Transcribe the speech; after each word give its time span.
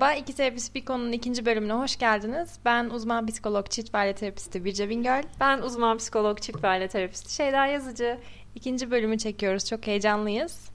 Merhaba, 0.00 0.20
İki 0.20 0.34
Terapist 0.34 0.74
Bir 0.74 0.84
Konu'nun 0.84 1.12
ikinci 1.12 1.46
bölümüne 1.46 1.72
hoş 1.72 1.98
geldiniz. 1.98 2.58
Ben 2.64 2.90
uzman 2.90 3.26
psikolog, 3.26 3.70
çift 3.70 3.94
ve 3.94 3.98
aile 3.98 4.14
terapisti 4.14 4.64
Birce 4.64 4.88
Bingöl. 4.88 5.22
Ben 5.40 5.58
uzman 5.58 5.98
psikolog, 5.98 6.40
çift 6.40 6.64
ve 6.64 6.68
aile 6.68 6.88
terapisti 6.88 7.34
Şeyda 7.34 7.66
Yazıcı. 7.66 8.18
İkinci 8.54 8.90
bölümü 8.90 9.18
çekiyoruz, 9.18 9.68
çok 9.68 9.86
heyecanlıyız. 9.86 10.70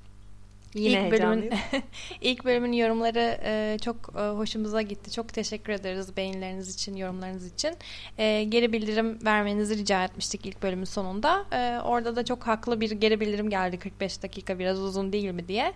Yine 0.75 1.05
ilk 1.05 1.11
bölümün, 1.11 1.53
ilk 2.21 2.45
bölümün 2.45 2.71
yorumları 2.71 3.39
e, 3.43 3.77
çok 3.81 3.95
e, 4.15 4.19
hoşumuza 4.19 4.81
gitti. 4.81 5.11
Çok 5.11 5.33
teşekkür 5.33 5.73
ederiz 5.73 6.17
beğenileriniz 6.17 6.75
için, 6.75 6.95
yorumlarınız 6.95 7.53
için. 7.53 7.75
E, 8.17 8.43
geri 8.43 8.73
bildirim 8.73 9.25
vermenizi 9.25 9.77
rica 9.77 10.03
etmiştik 10.03 10.45
ilk 10.45 10.63
bölümün 10.63 10.85
sonunda. 10.85 11.45
E, 11.51 11.81
orada 11.81 12.15
da 12.15 12.25
çok 12.25 12.47
haklı 12.47 12.81
bir 12.81 12.91
geri 12.91 13.19
bildirim 13.19 13.49
geldi 13.49 13.79
45 13.79 14.23
dakika 14.23 14.59
biraz 14.59 14.79
uzun 14.79 15.13
değil 15.13 15.31
mi 15.31 15.47
diye. 15.47 15.73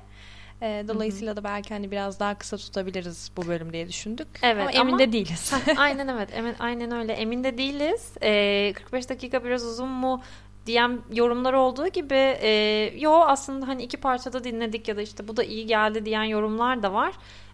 E, 0.62 0.86
dolayısıyla 0.88 1.36
da 1.36 1.44
belki 1.44 1.73
hani 1.73 1.91
biraz 1.91 2.20
daha 2.20 2.38
kısa 2.38 2.58
tutabiliriz 2.58 3.31
bu 3.38 3.48
bölüm 3.48 3.73
diye 3.73 3.88
düşündük. 3.88 4.27
Evet, 4.41 4.62
ama 4.62 4.72
emin 4.72 4.91
ama, 4.91 5.00
de 5.00 5.12
değiliz. 5.12 5.54
aynen 5.77 6.08
evet, 6.08 6.30
emin, 6.34 6.55
aynen 6.59 6.91
öyle. 6.91 7.13
Emin 7.13 7.44
de 7.44 7.58
değiliz. 7.58 8.13
E, 8.22 8.73
45 8.76 9.09
dakika 9.09 9.44
biraz 9.44 9.64
uzun 9.64 9.90
mu 9.90 10.22
diyen 10.66 11.02
yorumlar 11.14 11.53
olduğu 11.53 11.88
gibi 11.88 12.38
e, 12.41 12.50
yo 12.98 13.12
aslında 13.12 13.67
hani 13.67 13.84
iki 13.84 13.98
parçada 13.98 14.44
dinledik 14.44 14.88
ya 14.88 14.98
da 14.98 15.02
işte 15.02 15.27
bu 15.27 15.38
da 15.38 15.44
iyi 15.44 15.66
geldi 15.66 16.05
diyen 16.05 16.23
yorumlar 16.23 16.84
da 16.84 16.94
var. 16.94 17.14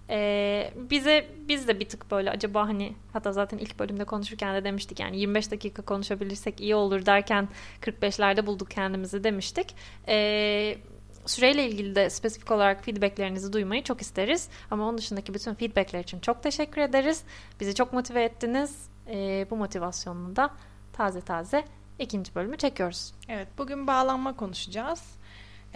E, 0.09 0.71
bize 0.75 1.27
biz 1.47 1.67
de 1.67 1.79
bir 1.79 1.89
tık 1.89 2.11
böyle 2.11 2.31
acaba 2.31 2.67
hani 2.67 2.93
hatta 3.13 3.31
zaten 3.31 3.57
ilk 3.57 3.79
bölümde 3.79 4.03
konuşurken 4.03 4.55
de 4.55 4.63
demiştik 4.63 4.99
yani 4.99 5.19
25 5.19 5.51
dakika 5.51 5.81
konuşabilirsek 5.81 6.61
iyi 6.61 6.75
olur 6.75 7.05
derken 7.05 7.47
45'lerde 7.81 8.45
bulduk 8.45 8.71
kendimizi 8.71 9.23
demiştik. 9.23 9.75
E, 10.07 10.77
süreyle 11.25 11.65
ilgili 11.65 11.95
de 11.95 12.09
spesifik 12.09 12.51
olarak 12.51 12.85
feedbacklerinizi 12.85 13.53
duymayı 13.53 13.83
çok 13.83 14.01
isteriz. 14.01 14.49
Ama 14.71 14.87
onun 14.87 14.97
dışındaki 14.97 15.33
bütün 15.33 15.53
feedbackler 15.53 15.99
için 15.99 16.19
çok 16.19 16.43
teşekkür 16.43 16.81
ederiz. 16.81 17.23
Bizi 17.59 17.75
çok 17.75 17.93
motive 17.93 18.23
ettiniz. 18.23 18.89
E, 19.07 19.47
bu 19.49 19.55
motivasyonunu 19.55 20.35
da 20.35 20.49
taze 20.93 21.21
taze 21.21 21.65
ikinci 21.99 22.35
bölümü 22.35 22.57
çekiyoruz. 22.57 23.13
Evet 23.27 23.47
bugün 23.57 23.87
bağlanma 23.87 24.35
konuşacağız. 24.35 25.01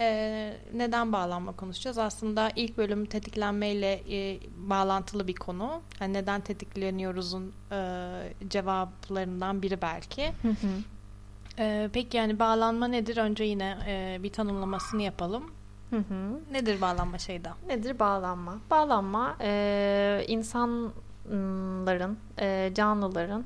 Ee, 0.02 0.56
neden 0.74 1.12
bağlanma 1.12 1.52
konuşacağız? 1.52 1.98
Aslında 1.98 2.50
ilk 2.56 2.78
bölüm 2.78 3.06
tetiklenmeyle 3.06 3.92
e, 4.10 4.40
bağlantılı 4.56 5.28
bir 5.28 5.34
konu. 5.34 5.82
Yani 6.00 6.12
neden 6.12 6.40
tetikleniyoruzun 6.40 7.52
e, 7.72 7.78
cevaplarından 8.48 9.62
biri 9.62 9.82
belki. 9.82 10.26
Hı 10.42 10.48
hı. 10.48 10.82
Ee, 11.60 11.90
peki 11.92 12.16
yani 12.16 12.38
bağlanma 12.38 12.88
nedir? 12.88 13.16
Önce 13.16 13.44
yine 13.44 13.78
e, 13.86 14.22
bir 14.22 14.32
tanımlamasını 14.32 15.02
yapalım. 15.02 15.50
Hı 15.90 15.96
hı. 15.96 16.40
Nedir 16.52 16.80
bağlanma 16.80 17.18
Şeyda? 17.18 17.54
Nedir 17.66 17.98
bağlanma? 17.98 18.58
Bağlanma 18.70 19.36
e, 19.40 20.24
insanların, 20.28 22.18
e, 22.38 22.72
canlıların 22.74 23.44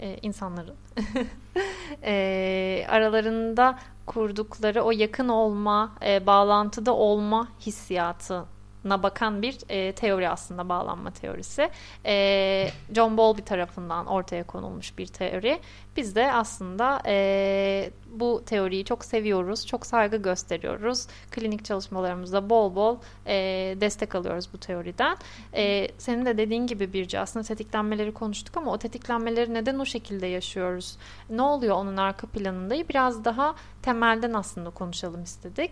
e, 0.00 0.18
insanların 0.22 0.74
e, 2.02 2.86
aralarında 2.88 3.78
kurdukları 4.06 4.82
o 4.82 4.90
yakın 4.90 5.28
olma, 5.28 5.92
e, 6.06 6.26
bağlantıda 6.26 6.94
olma 6.94 7.48
hissiyatı 7.60 8.44
na 8.84 9.02
bakan 9.02 9.42
bir 9.42 9.58
e, 9.68 9.92
teori 9.92 10.28
aslında 10.28 10.68
bağlanma 10.68 11.10
teorisi. 11.10 11.70
E, 12.06 12.68
John 12.94 13.16
Bowlby 13.16 13.42
tarafından 13.42 14.06
ortaya 14.06 14.44
konulmuş 14.44 14.98
bir 14.98 15.06
teori. 15.06 15.60
Biz 15.96 16.16
de 16.16 16.32
aslında 16.32 17.02
e, 17.06 17.90
bu 18.12 18.42
teoriyi 18.46 18.84
çok 18.84 19.04
seviyoruz, 19.04 19.66
çok 19.66 19.86
saygı 19.86 20.16
gösteriyoruz. 20.16 21.06
Klinik 21.30 21.64
çalışmalarımızda 21.64 22.50
bol 22.50 22.74
bol 22.74 22.96
e, 23.26 23.34
destek 23.80 24.14
alıyoruz 24.14 24.48
bu 24.52 24.58
teoriden. 24.58 25.16
E, 25.54 25.88
senin 25.98 26.26
de 26.26 26.38
dediğin 26.38 26.66
gibi 26.66 26.92
Birce 26.92 27.20
aslında 27.20 27.44
tetiklenmeleri 27.44 28.12
konuştuk 28.12 28.56
ama 28.56 28.72
o 28.72 28.78
tetiklenmeleri 28.78 29.54
neden 29.54 29.78
o 29.78 29.84
şekilde 29.84 30.26
yaşıyoruz? 30.26 30.96
Ne 31.30 31.42
oluyor 31.42 31.76
onun 31.76 31.96
arka 31.96 32.26
planında? 32.26 32.88
Biraz 32.88 33.24
daha 33.24 33.54
temelden 33.82 34.32
aslında 34.32 34.70
konuşalım 34.70 35.22
istedik. 35.22 35.70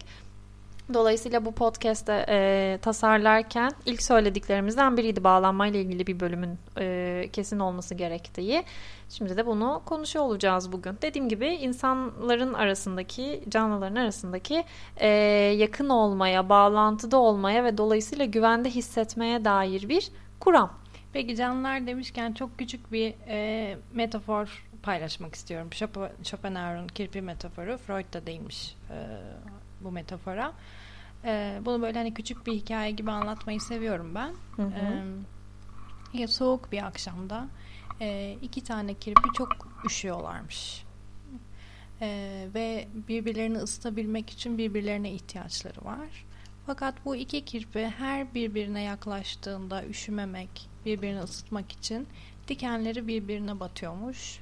Dolayısıyla 0.95 1.45
bu 1.45 1.53
podcast'te 1.53 2.27
e, 2.29 2.79
tasarlarken 2.83 3.73
ilk 3.87 4.03
söylediklerimizden 4.03 4.97
biriydi 4.97 5.25
bağlanmayla 5.25 5.81
ilgili 5.81 6.07
bir 6.07 6.21
bölümün 6.21 6.59
e, 6.79 7.29
kesin 7.33 7.59
olması 7.59 7.95
gerektiği. 7.95 8.65
Şimdi 9.09 9.37
de 9.37 9.47
bunu 9.47 9.83
konuşuyor 9.85 10.25
olacağız 10.25 10.73
bugün. 10.73 10.99
Dediğim 11.03 11.29
gibi 11.29 11.47
insanların 11.47 12.55
arasındaki, 12.55 13.45
canlıların 13.49 13.97
arasındaki 13.97 14.65
e, 14.97 15.09
yakın 15.59 15.89
olmaya, 15.89 16.49
bağlantıda 16.49 17.17
olmaya 17.17 17.65
ve 17.65 17.79
dolayısıyla 17.79 18.25
güvende 18.25 18.71
hissetmeye 18.71 19.45
dair 19.45 19.89
bir 19.89 20.11
kuram. 20.41 20.71
Peki 21.13 21.37
canlılar 21.37 21.87
demişken 21.87 22.33
çok 22.33 22.59
küçük 22.59 22.93
bir 22.93 23.15
e, 23.29 23.77
metafor 23.93 24.67
paylaşmak 24.83 25.35
istiyorum. 25.35 25.71
Schopenhauer'un 26.23 26.89
kirpi 26.89 27.23
metaforu 27.23 27.79
Freud 27.79 28.15
da 28.15 28.27
değinmiş 28.27 28.77
e, 28.91 28.97
bu 29.81 29.93
metafora. 29.93 30.53
E, 31.25 31.61
bunu 31.65 31.83
böyle 31.83 31.99
hani 31.99 32.15
küçük 32.15 32.47
bir 32.47 32.53
hikaye 32.53 32.91
gibi 32.91 33.11
anlatmayı 33.11 33.61
seviyorum 33.61 34.15
ben. 34.15 34.35
Hı 34.57 34.63
hı. 34.63 35.03
E, 36.15 36.27
soğuk 36.27 36.73
bir 36.73 36.87
akşamda 36.87 37.49
e, 38.01 38.37
iki 38.43 38.65
tane 38.65 38.95
kirpi 38.95 39.29
çok 39.35 39.49
üşüyorlarmış. 39.85 40.85
E, 42.01 42.49
ve 42.55 42.89
birbirlerini 43.09 43.59
ısıtabilmek 43.59 44.31
için 44.31 44.59
birbirlerine 44.59 45.13
ihtiyaçları 45.13 45.85
var. 45.85 46.27
Fakat 46.67 46.95
bu 47.05 47.17
iki 47.17 47.45
kirpi 47.45 47.93
her 47.99 48.35
birbirine 48.35 48.83
yaklaştığında 48.83 49.85
üşümemek, 49.85 50.69
birbirini 50.87 51.21
ısıtmak 51.21 51.73
için 51.73 52.09
dikenleri 52.49 53.07
birbirine 53.07 53.61
batıyormuş 53.61 54.41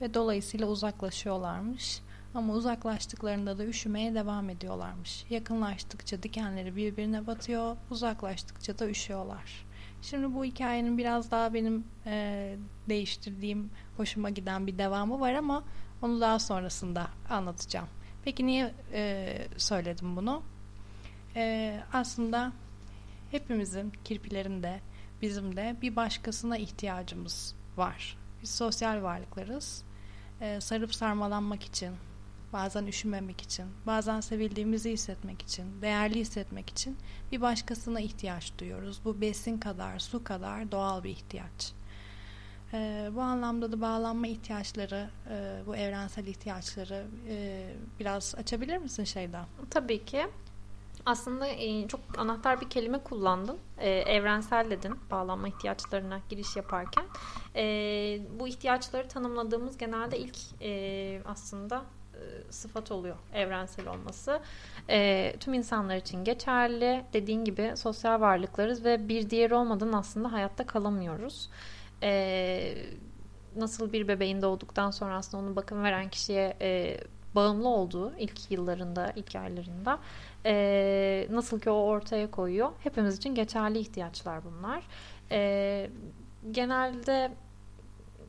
ve 0.00 0.14
dolayısıyla 0.14 0.66
uzaklaşıyorlarmış. 0.66 2.00
Ama 2.34 2.52
uzaklaştıklarında 2.52 3.58
da 3.58 3.64
üşümeye 3.64 4.14
devam 4.14 4.50
ediyorlarmış. 4.50 5.24
Yakınlaştıkça 5.30 6.22
dikenleri 6.22 6.76
birbirine 6.76 7.26
batıyor, 7.26 7.76
uzaklaştıkça 7.90 8.78
da 8.78 8.88
üşüyorlar. 8.88 9.66
Şimdi 10.02 10.34
bu 10.34 10.44
hikayenin 10.44 10.98
biraz 10.98 11.30
daha 11.30 11.54
benim 11.54 11.84
e, 12.06 12.56
değiştirdiğim, 12.88 13.70
hoşuma 13.96 14.30
giden 14.30 14.66
bir 14.66 14.78
devamı 14.78 15.20
var 15.20 15.34
ama 15.34 15.64
onu 16.02 16.20
daha 16.20 16.38
sonrasında 16.38 17.06
anlatacağım. 17.30 17.88
Peki 18.24 18.46
niye 18.46 18.74
e, 18.92 19.36
söyledim 19.56 20.16
bunu? 20.16 20.42
E, 21.36 21.80
aslında 21.92 22.52
hepimizin, 23.30 23.92
kirpilerin 24.04 24.62
de, 24.62 24.80
bizim 25.22 25.56
de 25.56 25.76
bir 25.82 25.96
başkasına 25.96 26.58
ihtiyacımız 26.58 27.54
var. 27.76 28.18
Biz 28.42 28.50
sosyal 28.50 29.02
varlıklarız. 29.02 29.84
E, 30.40 30.60
sarıp 30.60 30.94
sarmalanmak 30.94 31.62
için, 31.62 31.94
bazen 32.52 32.86
üşümemek 32.86 33.40
için, 33.40 33.66
bazen 33.86 34.20
sevildiğimizi 34.20 34.90
hissetmek 34.90 35.42
için, 35.42 35.82
değerli 35.82 36.14
hissetmek 36.14 36.70
için 36.70 36.96
bir 37.32 37.40
başkasına 37.40 38.00
ihtiyaç 38.00 38.52
duyuyoruz. 38.58 39.00
Bu 39.04 39.20
besin 39.20 39.58
kadar, 39.58 39.98
su 39.98 40.24
kadar 40.24 40.72
doğal 40.72 41.04
bir 41.04 41.10
ihtiyaç. 41.10 41.72
Ee, 42.72 43.10
bu 43.14 43.20
anlamda 43.20 43.72
da 43.72 43.80
bağlanma 43.80 44.26
ihtiyaçları, 44.26 45.10
e, 45.30 45.62
bu 45.66 45.76
evrensel 45.76 46.26
ihtiyaçları 46.26 47.06
e, 47.28 47.66
biraz 48.00 48.34
açabilir 48.38 48.78
misin 48.78 49.04
Şeyda? 49.04 49.46
Tabii 49.70 50.04
ki. 50.04 50.26
Aslında 51.06 51.46
e, 51.46 51.88
çok 51.88 52.00
anahtar 52.18 52.60
bir 52.60 52.70
kelime 52.70 52.98
kullandın. 52.98 53.58
E, 53.78 53.90
evrensel 53.90 54.70
dedin 54.70 54.94
bağlanma 55.10 55.48
ihtiyaçlarına 55.48 56.20
giriş 56.28 56.56
yaparken. 56.56 57.04
E, 57.56 57.62
bu 58.38 58.48
ihtiyaçları 58.48 59.08
tanımladığımız 59.08 59.78
genelde 59.78 60.18
ilk 60.18 60.36
e, 60.62 61.22
aslında 61.24 61.84
sıfat 62.50 62.92
oluyor 62.92 63.16
evrensel 63.34 63.88
olması. 63.88 64.40
E, 64.90 65.32
tüm 65.40 65.54
insanlar 65.54 65.96
için 65.96 66.24
geçerli. 66.24 67.04
Dediğin 67.12 67.44
gibi 67.44 67.72
sosyal 67.76 68.20
varlıklarız 68.20 68.84
ve 68.84 69.08
bir 69.08 69.30
diğeri 69.30 69.54
olmadan 69.54 69.92
aslında 69.92 70.32
hayatta 70.32 70.66
kalamıyoruz. 70.66 71.50
E, 72.02 72.74
nasıl 73.56 73.92
bir 73.92 74.08
bebeğin 74.08 74.42
doğduktan 74.42 74.90
sonra 74.90 75.16
aslında 75.16 75.42
onun 75.44 75.56
bakım 75.56 75.82
veren 75.82 76.08
kişiye 76.08 76.56
e, 76.60 77.00
bağımlı 77.34 77.68
olduğu 77.68 78.12
ilk 78.18 78.50
yıllarında, 78.50 79.12
ilk 79.16 79.36
aylarında 79.36 79.98
e, 80.46 81.26
nasıl 81.30 81.60
ki 81.60 81.70
o 81.70 81.74
ortaya 81.74 82.30
koyuyor. 82.30 82.70
Hepimiz 82.80 83.16
için 83.16 83.34
geçerli 83.34 83.78
ihtiyaçlar 83.78 84.40
bunlar. 84.44 84.82
E, 85.30 85.90
genelde 86.50 87.32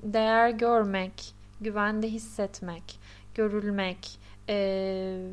değer 0.04 0.50
görmek, 0.50 1.34
güvende 1.62 2.08
hissetmek, 2.08 3.00
görülmek, 3.36 4.20
e, 4.50 5.28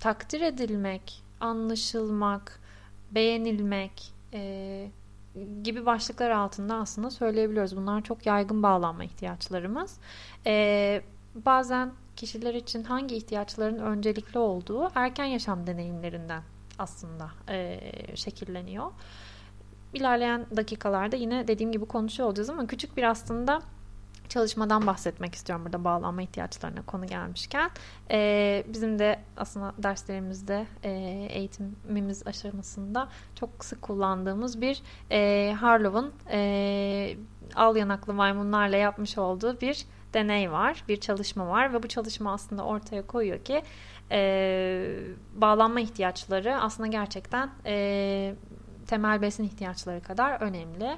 takdir 0.00 0.40
edilmek, 0.40 1.22
anlaşılmak, 1.40 2.60
beğenilmek 3.10 4.12
e, 4.32 4.90
gibi 5.62 5.86
başlıklar 5.86 6.30
altında 6.30 6.74
aslında 6.74 7.10
söyleyebiliyoruz. 7.10 7.76
Bunlar 7.76 8.02
çok 8.02 8.26
yaygın 8.26 8.62
bağlanma 8.62 9.04
ihtiyaçlarımız. 9.04 9.96
E, 10.46 11.02
bazen 11.34 11.92
kişiler 12.16 12.54
için 12.54 12.84
hangi 12.84 13.16
ihtiyaçların 13.16 13.78
öncelikli 13.78 14.38
olduğu 14.38 14.90
erken 14.94 15.24
yaşam 15.24 15.66
deneyimlerinden 15.66 16.42
aslında 16.78 17.30
e, 17.48 17.80
şekilleniyor. 18.14 18.90
ilerleyen 19.94 20.46
dakikalarda 20.56 21.16
yine 21.16 21.48
dediğim 21.48 21.72
gibi 21.72 21.86
konuşuyor 21.86 22.28
olacağız 22.28 22.50
ama 22.50 22.66
küçük 22.66 22.96
bir 22.96 23.02
aslında 23.02 23.62
çalışmadan 24.28 24.86
bahsetmek 24.86 25.34
istiyorum 25.34 25.64
burada 25.64 25.84
bağlanma 25.84 26.22
ihtiyaçlarına 26.22 26.82
konu 26.82 27.06
gelmişken. 27.06 27.70
Ee, 28.10 28.64
bizim 28.68 28.98
de 28.98 29.20
aslında 29.36 29.72
derslerimizde 29.78 30.66
e, 30.82 30.90
eğitimimiz 31.30 32.26
aşamasında 32.26 33.08
çok 33.34 33.64
sık 33.64 33.82
kullandığımız 33.82 34.60
bir 34.60 34.82
e, 35.10 35.52
Harlow'un 35.60 36.12
e, 36.30 37.16
al 37.54 37.76
yanaklı 37.76 38.14
maymunlarla 38.14 38.76
yapmış 38.76 39.18
olduğu 39.18 39.60
bir 39.60 39.86
deney 40.14 40.52
var, 40.52 40.84
bir 40.88 41.00
çalışma 41.00 41.48
var 41.48 41.72
ve 41.72 41.82
bu 41.82 41.88
çalışma 41.88 42.32
aslında 42.32 42.64
ortaya 42.64 43.06
koyuyor 43.06 43.44
ki 43.44 43.62
e, 44.10 44.96
bağlanma 45.34 45.80
ihtiyaçları 45.80 46.60
aslında 46.60 46.86
gerçekten 46.86 47.50
e, 47.66 48.34
temel 48.86 49.22
besin 49.22 49.44
ihtiyaçları 49.44 50.02
kadar 50.02 50.40
önemli. 50.40 50.96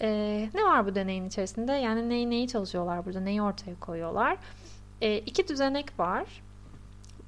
E, 0.00 0.48
ne 0.54 0.64
var 0.64 0.86
bu 0.86 0.94
deneyin 0.94 1.26
içerisinde? 1.26 1.72
Yani 1.72 2.08
neyi 2.08 2.30
neyi 2.30 2.48
çalışıyorlar 2.48 3.06
burada? 3.06 3.20
Neyi 3.20 3.42
ortaya 3.42 3.80
koyuyorlar? 3.80 4.36
E, 5.00 5.18
iki 5.18 5.48
düzenek 5.48 5.98
var. 5.98 6.42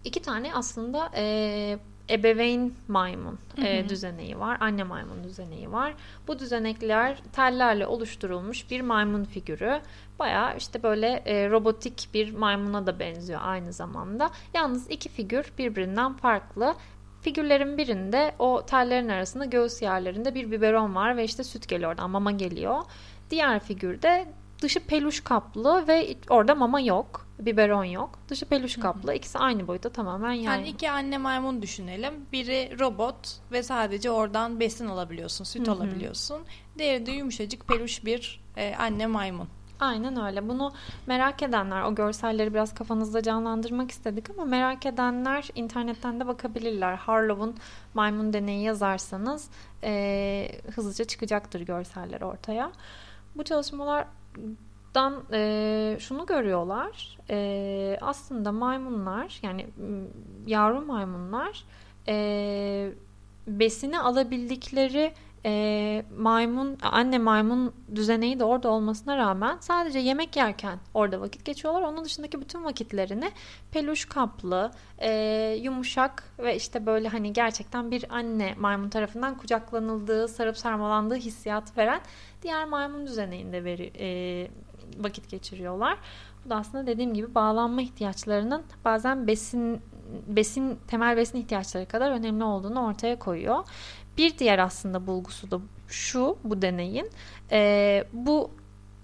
İki 0.04 0.22
tane 0.22 0.54
aslında 0.54 1.10
e, 1.16 1.78
ebeveyn 2.10 2.72
maymun 2.88 3.38
e, 3.64 3.88
düzeneği 3.88 4.38
var. 4.38 4.56
Anne 4.60 4.84
maymun 4.84 5.24
düzeneği 5.24 5.72
var. 5.72 5.94
Bu 6.28 6.38
düzenekler 6.38 7.22
tellerle 7.32 7.86
oluşturulmuş 7.86 8.70
bir 8.70 8.80
maymun 8.80 9.24
figürü. 9.24 9.80
Baya 10.18 10.54
işte 10.54 10.82
böyle 10.82 11.08
e, 11.08 11.50
robotik 11.50 12.08
bir 12.14 12.34
maymuna 12.34 12.86
da 12.86 12.98
benziyor 12.98 13.40
aynı 13.42 13.72
zamanda. 13.72 14.30
Yalnız 14.54 14.90
iki 14.90 15.08
figür 15.08 15.52
birbirinden 15.58 16.12
farklı. 16.12 16.74
Figürlerin 17.22 17.78
birinde 17.78 18.34
o 18.38 18.66
tellerin 18.66 19.08
arasında 19.08 19.44
göğüs 19.44 19.82
yerlerinde 19.82 20.34
bir 20.34 20.50
biberon 20.50 20.94
var 20.94 21.16
ve 21.16 21.24
işte 21.24 21.44
süt 21.44 21.68
geliyor 21.68 21.90
oradan 21.90 22.10
mama 22.10 22.30
geliyor. 22.30 22.82
Diğer 23.30 23.60
figürde 23.60 24.26
dışı 24.62 24.80
peluş 24.80 25.20
kaplı 25.20 25.88
ve 25.88 26.14
orada 26.30 26.54
mama 26.54 26.80
yok. 26.80 27.26
Biberon 27.38 27.84
yok. 27.84 28.18
Dışı 28.28 28.46
peluş 28.46 28.76
kaplı. 28.76 29.14
İkisi 29.14 29.38
aynı 29.38 29.66
boyutta 29.66 29.88
tamamen 29.88 30.32
yani. 30.32 30.44
Yani 30.44 30.68
iki 30.68 30.90
anne 30.90 31.18
maymun 31.18 31.62
düşünelim. 31.62 32.14
Biri 32.32 32.76
robot 32.80 33.40
ve 33.52 33.62
sadece 33.62 34.10
oradan 34.10 34.60
besin 34.60 34.88
alabiliyorsun, 34.88 35.44
süt 35.44 35.66
Hı 35.66 35.70
hı. 35.70 35.74
alabiliyorsun. 35.74 36.42
Diğeri 36.78 37.06
de 37.06 37.12
yumuşacık 37.12 37.68
peluş 37.68 38.04
bir 38.04 38.40
e, 38.56 38.74
anne 38.78 39.06
maymun. 39.06 39.48
Aynen 39.82 40.24
öyle. 40.26 40.48
Bunu 40.48 40.72
merak 41.06 41.42
edenler, 41.42 41.82
o 41.82 41.94
görselleri 41.94 42.54
biraz 42.54 42.74
kafanızda 42.74 43.22
canlandırmak 43.22 43.90
istedik 43.90 44.30
ama 44.30 44.44
merak 44.44 44.86
edenler 44.86 45.48
internetten 45.54 46.20
de 46.20 46.26
bakabilirler. 46.26 46.94
Harlow'un 46.94 47.56
maymun 47.94 48.32
deneyi 48.32 48.62
yazarsanız 48.62 49.50
e, 49.84 50.48
hızlıca 50.74 51.04
çıkacaktır 51.04 51.60
görseller 51.60 52.20
ortaya. 52.20 52.72
Bu 53.36 53.44
çalışmalardan 53.44 55.22
e, 55.32 55.96
şunu 56.00 56.26
görüyorlar. 56.26 57.18
E, 57.30 57.98
aslında 58.00 58.52
maymunlar, 58.52 59.40
yani 59.42 59.66
yavru 60.46 60.80
maymunlar 60.80 61.64
e, 62.08 62.92
besini 63.46 64.00
alabildikleri 64.00 65.12
e, 65.44 66.04
maymun 66.18 66.78
anne 66.82 67.18
maymun 67.18 67.72
düzeneği 67.94 68.38
de 68.38 68.44
orada 68.44 68.68
olmasına 68.68 69.16
rağmen 69.16 69.56
sadece 69.60 69.98
yemek 69.98 70.36
yerken 70.36 70.78
orada 70.94 71.20
vakit 71.20 71.44
geçiyorlar. 71.44 71.82
Onun 71.82 72.04
dışındaki 72.04 72.40
bütün 72.40 72.64
vakitlerini 72.64 73.30
peluş 73.70 74.04
kaplı, 74.04 74.70
e, 74.98 75.10
yumuşak 75.62 76.24
ve 76.38 76.56
işte 76.56 76.86
böyle 76.86 77.08
hani 77.08 77.32
gerçekten 77.32 77.90
bir 77.90 78.16
anne 78.16 78.54
maymun 78.58 78.88
tarafından 78.88 79.38
kucaklanıldığı, 79.38 80.28
sarıp 80.28 80.58
sarmalandığı 80.58 81.16
hissiyat 81.16 81.78
veren 81.78 82.00
diğer 82.42 82.64
maymun 82.64 83.06
düzeneğinde 83.06 83.64
veri, 83.64 83.92
e, 83.98 84.48
vakit 84.98 85.30
geçiriyorlar. 85.30 85.98
Bu 86.44 86.50
da 86.50 86.56
aslında 86.56 86.86
dediğim 86.86 87.14
gibi 87.14 87.34
bağlanma 87.34 87.82
ihtiyaçlarının 87.82 88.62
bazen 88.84 89.26
besin 89.26 89.82
besin 90.26 90.78
temel 90.88 91.16
besin 91.16 91.38
ihtiyaçları 91.38 91.86
kadar 91.86 92.10
önemli 92.10 92.44
olduğunu 92.44 92.86
ortaya 92.86 93.18
koyuyor. 93.18 93.64
Bir 94.16 94.38
diğer 94.38 94.58
aslında 94.58 95.06
bulgusu 95.06 95.50
da 95.50 95.60
şu 95.88 96.38
bu 96.44 96.62
deneyin 96.62 97.10
e, 97.50 98.04
bu 98.12 98.50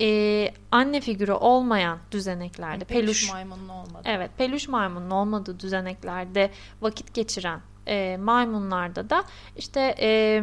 e, 0.00 0.50
anne 0.72 1.00
figürü 1.00 1.32
olmayan 1.32 1.98
düzeneklerde 2.10 2.84
peluş, 2.84 3.06
peluş 3.06 3.32
maymunun 3.32 3.68
olmadı. 3.68 4.02
evet 4.04 4.30
peluş 4.38 4.68
maymunun 4.68 5.10
olmadığı 5.10 5.60
düzeneklerde 5.60 6.50
vakit 6.80 7.14
geçiren 7.14 7.60
e, 7.86 8.16
maymunlarda 8.16 9.10
da 9.10 9.24
işte 9.56 9.94
e, 10.00 10.42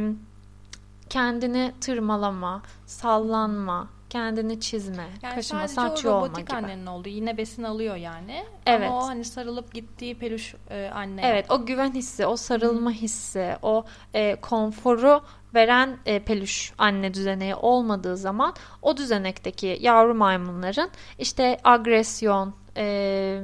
kendini 1.09 1.73
tırmalama, 1.81 2.61
sallanma, 2.85 3.88
kendini 4.15 4.59
çizme, 4.59 5.07
Yani 5.23 5.35
kaşıma, 5.35 5.67
sadece 5.67 5.73
saç 5.95 6.06
o 6.06 6.09
yolma 6.09 6.25
robotik 6.27 6.47
gibi. 6.47 6.57
annenin 6.57 6.85
olduğu. 6.85 7.09
Yine 7.09 7.38
besin 7.38 7.63
alıyor 7.63 7.95
yani. 7.95 8.45
Evet. 8.65 8.89
Ama 8.89 9.00
o 9.00 9.07
hani 9.07 9.25
sarılıp 9.25 9.73
gittiği 9.73 10.15
peluş 10.15 10.56
e, 10.69 10.89
anne. 10.94 11.21
Evet 11.23 11.51
o 11.51 11.65
güven 11.65 11.91
hissi, 11.94 12.25
o 12.25 12.35
sarılma 12.35 12.91
hissi, 12.91 13.56
o 13.62 13.85
e, 14.13 14.35
konforu 14.35 15.21
veren 15.56 15.97
e, 16.06 16.19
peluş 16.19 16.73
anne 16.77 17.13
düzeneği 17.13 17.56
olmadığı 17.56 18.17
zaman 18.17 18.53
o 18.81 18.97
düzenekteki 18.97 19.77
yavru 19.81 20.15
maymunların 20.15 20.89
işte 21.19 21.57
agresyon, 21.63 22.53
e, 22.77 23.41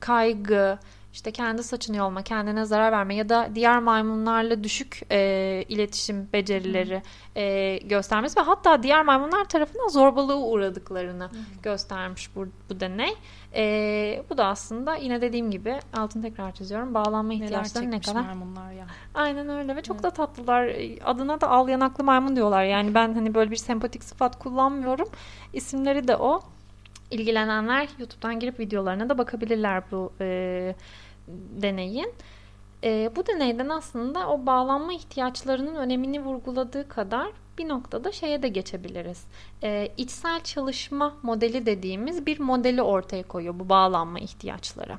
kaygı, 0.00 0.78
işte 1.14 1.30
kendi 1.30 1.62
saçını 1.62 1.96
yolma, 1.96 2.22
kendine 2.22 2.64
zarar 2.64 2.92
verme 2.92 3.14
ya 3.14 3.28
da 3.28 3.48
diğer 3.54 3.78
maymunlarla 3.78 4.64
düşük 4.64 5.02
e, 5.10 5.64
iletişim 5.68 6.28
becerileri 6.32 7.02
e, 7.36 7.76
göstermesi 7.76 8.40
ve 8.40 8.44
hatta 8.44 8.82
diğer 8.82 9.04
maymunlar 9.04 9.44
tarafından 9.44 9.88
zorbalığa 9.88 10.36
uğradıklarını 10.36 11.30
göstermiş 11.62 12.36
bu, 12.36 12.46
bu 12.70 12.80
deney. 12.80 13.14
E, 13.54 14.24
bu 14.30 14.38
da 14.38 14.46
aslında 14.46 14.96
yine 14.96 15.20
dediğim 15.20 15.50
gibi 15.50 15.80
altını 15.96 16.22
tekrar 16.22 16.52
çiziyorum. 16.52 16.94
Bağlanma 16.94 17.34
ihtiyaçları 17.34 17.90
ne 17.90 18.00
kadar 18.00 18.20
maymunlar 18.20 18.72
ya. 18.72 18.86
Aynen 19.14 19.48
öyle 19.48 19.76
ve 19.76 19.82
çok 19.82 20.02
da 20.02 20.10
tatlılar. 20.10 20.72
Adına 21.04 21.40
da 21.40 21.50
al 21.50 21.68
yanaklı 21.68 22.04
maymun 22.04 22.36
diyorlar. 22.36 22.64
Yani 22.64 22.94
ben 22.94 23.14
hani 23.14 23.34
böyle 23.34 23.50
bir 23.50 23.56
sempatik 23.56 24.04
sıfat 24.04 24.38
kullanmıyorum. 24.38 25.08
İsimleri 25.52 26.08
de 26.08 26.16
o. 26.16 26.40
İlgilenenler 27.10 27.88
YouTube'dan 27.98 28.40
girip 28.40 28.60
videolarına 28.60 29.08
da 29.08 29.18
bakabilirler 29.18 29.82
bu 29.90 30.12
e, 30.20 30.74
deneyin. 31.62 32.12
E, 32.84 33.10
bu 33.16 33.26
deneyden 33.26 33.68
aslında 33.68 34.28
o 34.28 34.46
bağlanma 34.46 34.92
ihtiyaçlarının 34.92 35.74
önemini 35.74 36.24
vurguladığı 36.24 36.88
kadar 36.88 37.30
bir 37.58 37.68
noktada 37.68 38.12
şeye 38.12 38.42
de 38.42 38.48
geçebiliriz. 38.48 39.24
E, 39.62 39.88
içsel 39.96 40.40
çalışma 40.40 41.14
modeli 41.22 41.66
dediğimiz 41.66 42.26
bir 42.26 42.40
modeli 42.40 42.82
ortaya 42.82 43.22
koyuyor 43.22 43.58
bu 43.58 43.68
bağlanma 43.68 44.18
ihtiyaçları. 44.18 44.96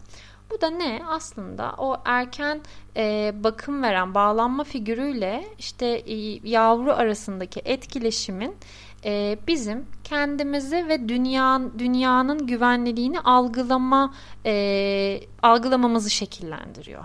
Bu 0.52 0.62
da 0.62 0.70
ne? 0.70 1.02
Aslında 1.08 1.76
o 1.78 1.98
erken 2.06 2.62
e, 2.98 3.34
bakım 3.44 3.84
veren 3.84 4.14
bağlanma 4.14 4.64
figürüyle 4.64 5.46
işte 5.60 5.86
e, 5.86 6.14
yavru 6.50 6.94
arasındaki 6.94 7.62
etkileşimin 7.66 8.56
e, 9.06 9.38
bizim 9.48 9.86
kendimizi 10.04 10.88
ve 10.88 11.10
dünya 11.10 11.62
dünyanın 11.80 12.48
güvenliliğini 12.48 13.20
algılama 13.20 14.14
e, 14.46 15.20
algılamamızı 15.44 16.10
şekillendiriyor. 16.10 17.04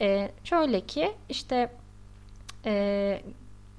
E, 0.00 0.30
şöyle 0.44 0.80
ki 0.80 1.12
işte 1.28 1.72
e, 2.66 3.22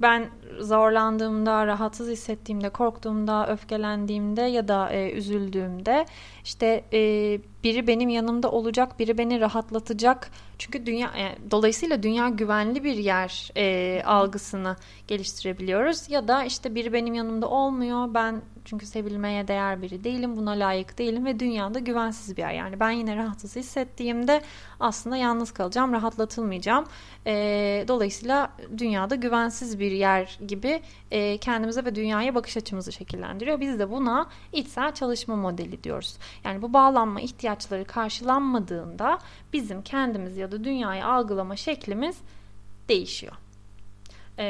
ben 0.01 0.29
zorlandığımda, 0.59 1.67
rahatsız 1.67 2.09
hissettiğimde, 2.09 2.69
korktuğumda, 2.69 3.47
öfkelendiğimde 3.47 4.41
ya 4.41 4.67
da 4.67 4.89
e, 4.89 5.11
üzüldüğümde 5.11 6.05
işte 6.43 6.83
e, 6.93 6.99
biri 7.63 7.87
benim 7.87 8.09
yanımda 8.09 8.51
olacak, 8.51 8.99
biri 8.99 9.17
beni 9.17 9.39
rahatlatacak. 9.39 10.31
Çünkü 10.57 10.85
dünya 10.85 11.11
yani, 11.17 11.35
dolayısıyla 11.51 12.03
dünya 12.03 12.29
güvenli 12.29 12.83
bir 12.83 12.95
yer 12.95 13.51
e, 13.57 14.03
algısını 14.03 14.75
geliştirebiliyoruz. 15.07 16.09
Ya 16.09 16.27
da 16.27 16.43
işte 16.43 16.75
biri 16.75 16.93
benim 16.93 17.13
yanımda 17.13 17.49
olmuyor. 17.49 18.13
Ben 18.13 18.41
çünkü 18.65 18.85
sevilmeye 18.85 19.47
değer 19.47 19.81
biri 19.81 20.03
değilim, 20.03 20.37
buna 20.37 20.51
layık 20.51 20.97
değilim 20.97 21.25
ve 21.25 21.39
dünyada 21.39 21.79
güvensiz 21.79 22.37
bir 22.37 22.41
yer. 22.41 22.53
Yani 22.53 22.79
ben 22.79 22.91
yine 22.91 23.15
rahatsız 23.15 23.55
hissettiğimde 23.55 24.41
aslında 24.79 25.17
yalnız 25.17 25.51
kalacağım, 25.51 25.93
rahatlatılmayacağım. 25.93 26.85
E, 27.27 27.85
dolayısıyla 27.87 28.51
dünyada 28.77 29.15
güvensiz 29.15 29.79
bir 29.79 29.91
yer 29.91 30.39
gibi 30.47 30.81
e, 31.11 31.37
kendimize 31.37 31.85
ve 31.85 31.95
dünyaya 31.95 32.35
bakış 32.35 32.57
açımızı 32.57 32.91
şekillendiriyor. 32.91 33.59
Biz 33.59 33.79
de 33.79 33.91
buna 33.91 34.29
içsel 34.53 34.93
çalışma 34.93 35.35
modeli 35.35 35.83
diyoruz. 35.83 36.17
Yani 36.43 36.61
bu 36.61 36.73
bağlanma 36.73 37.21
ihtiyaçları 37.21 37.85
karşılanmadığında 37.85 39.19
bizim 39.53 39.81
kendimizi 39.81 40.39
ya 40.39 40.51
da 40.51 40.63
dünyayı 40.63 41.05
algılama 41.05 41.55
şeklimiz 41.55 42.17
değişiyor. 42.89 43.33
E, 44.37 44.45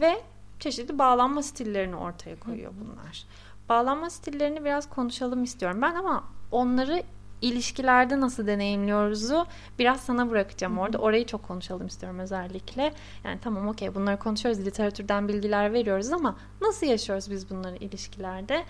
ve 0.00 0.22
çeşitli 0.60 0.98
bağlanma 0.98 1.42
stillerini 1.42 1.96
ortaya 1.96 2.40
koyuyor 2.40 2.72
bunlar. 2.80 3.24
Bağlanma 3.68 4.10
stillerini 4.10 4.64
biraz 4.64 4.90
konuşalım 4.90 5.44
istiyorum 5.44 5.82
ben 5.82 5.94
ama 5.94 6.24
onları 6.52 7.02
ilişkilerde 7.42 8.20
nasıl 8.20 8.46
deneyimliyoruzu 8.46 9.46
biraz 9.78 10.00
sana 10.00 10.30
bırakacağım 10.30 10.78
orada. 10.78 10.98
Orayı 10.98 11.26
çok 11.26 11.42
konuşalım 11.42 11.86
istiyorum 11.86 12.18
özellikle. 12.18 12.92
Yani 13.24 13.38
tamam 13.42 13.68
okey 13.68 13.94
bunları 13.94 14.18
konuşuyoruz, 14.18 14.66
literatürden 14.66 15.28
bilgiler 15.28 15.72
veriyoruz 15.72 16.12
ama 16.12 16.36
nasıl 16.60 16.86
yaşıyoruz 16.86 17.30
biz 17.30 17.50
bunları 17.50 17.76
ilişkilerde? 17.76 18.64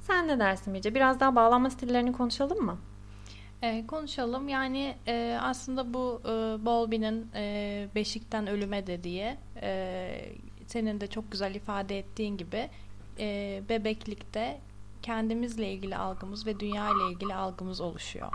Sen 0.00 0.28
ne 0.28 0.38
dersin 0.38 0.74
Birce? 0.74 0.94
Biraz 0.94 1.20
daha 1.20 1.36
bağlanma 1.36 1.70
stillerini 1.70 2.12
konuşalım 2.12 2.64
mı? 2.64 2.78
E, 3.62 3.86
konuşalım. 3.86 4.48
Yani 4.48 4.94
e, 5.06 5.38
aslında 5.40 5.94
bu 5.94 6.20
e, 6.24 6.28
Bowlby'nin 6.66 7.26
e, 7.34 7.88
Beşikten 7.94 8.46
Ölüme 8.46 8.86
dediği 8.86 9.36
e, 9.62 10.10
senin 10.66 11.00
de 11.00 11.06
çok 11.06 11.32
güzel 11.32 11.54
ifade 11.54 11.98
ettiğin 11.98 12.36
gibi 12.36 12.68
e, 13.18 13.62
bebeklikte 13.68 14.60
kendimizle 15.04 15.72
ilgili 15.72 15.96
algımız 15.96 16.46
ve 16.46 16.60
dünya 16.60 16.86
ile 16.90 17.12
ilgili 17.12 17.34
algımız 17.34 17.80
oluşuyor. 17.80 18.32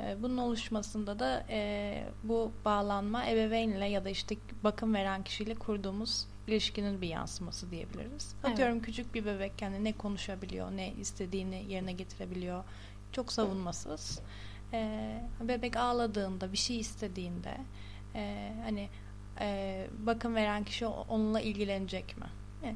E, 0.00 0.22
bunun 0.22 0.36
oluşmasında 0.36 1.18
da 1.18 1.46
e, 1.48 2.04
bu 2.24 2.52
bağlanma 2.64 3.26
ebeveynle 3.26 3.86
ya 3.86 4.04
da 4.04 4.10
işte 4.10 4.36
bakım 4.64 4.94
veren 4.94 5.24
kişiyle 5.24 5.54
kurduğumuz 5.54 6.26
ilişkinin 6.46 7.00
bir 7.00 7.08
yansıması 7.08 7.70
diyebiliriz. 7.70 8.34
Evet. 8.44 8.52
Atıyorum 8.52 8.82
küçük 8.82 9.14
bir 9.14 9.24
bebek 9.24 9.62
yani 9.62 9.84
ne 9.84 9.92
konuşabiliyor, 9.92 10.70
ne 10.70 10.92
istediğini 10.92 11.64
yerine 11.68 11.92
getirebiliyor. 11.92 12.64
Çok 13.12 13.32
savunmasız. 13.32 14.20
E, 14.72 15.20
bebek 15.40 15.76
ağladığında, 15.76 16.52
bir 16.52 16.58
şey 16.58 16.80
istediğinde 16.80 17.56
e, 18.14 18.52
hani 18.64 18.88
e, 19.40 19.86
bakım 19.98 20.34
veren 20.34 20.64
kişi 20.64 20.86
onunla 20.86 21.40
ilgilenecek 21.40 22.16
mi? 22.18 22.26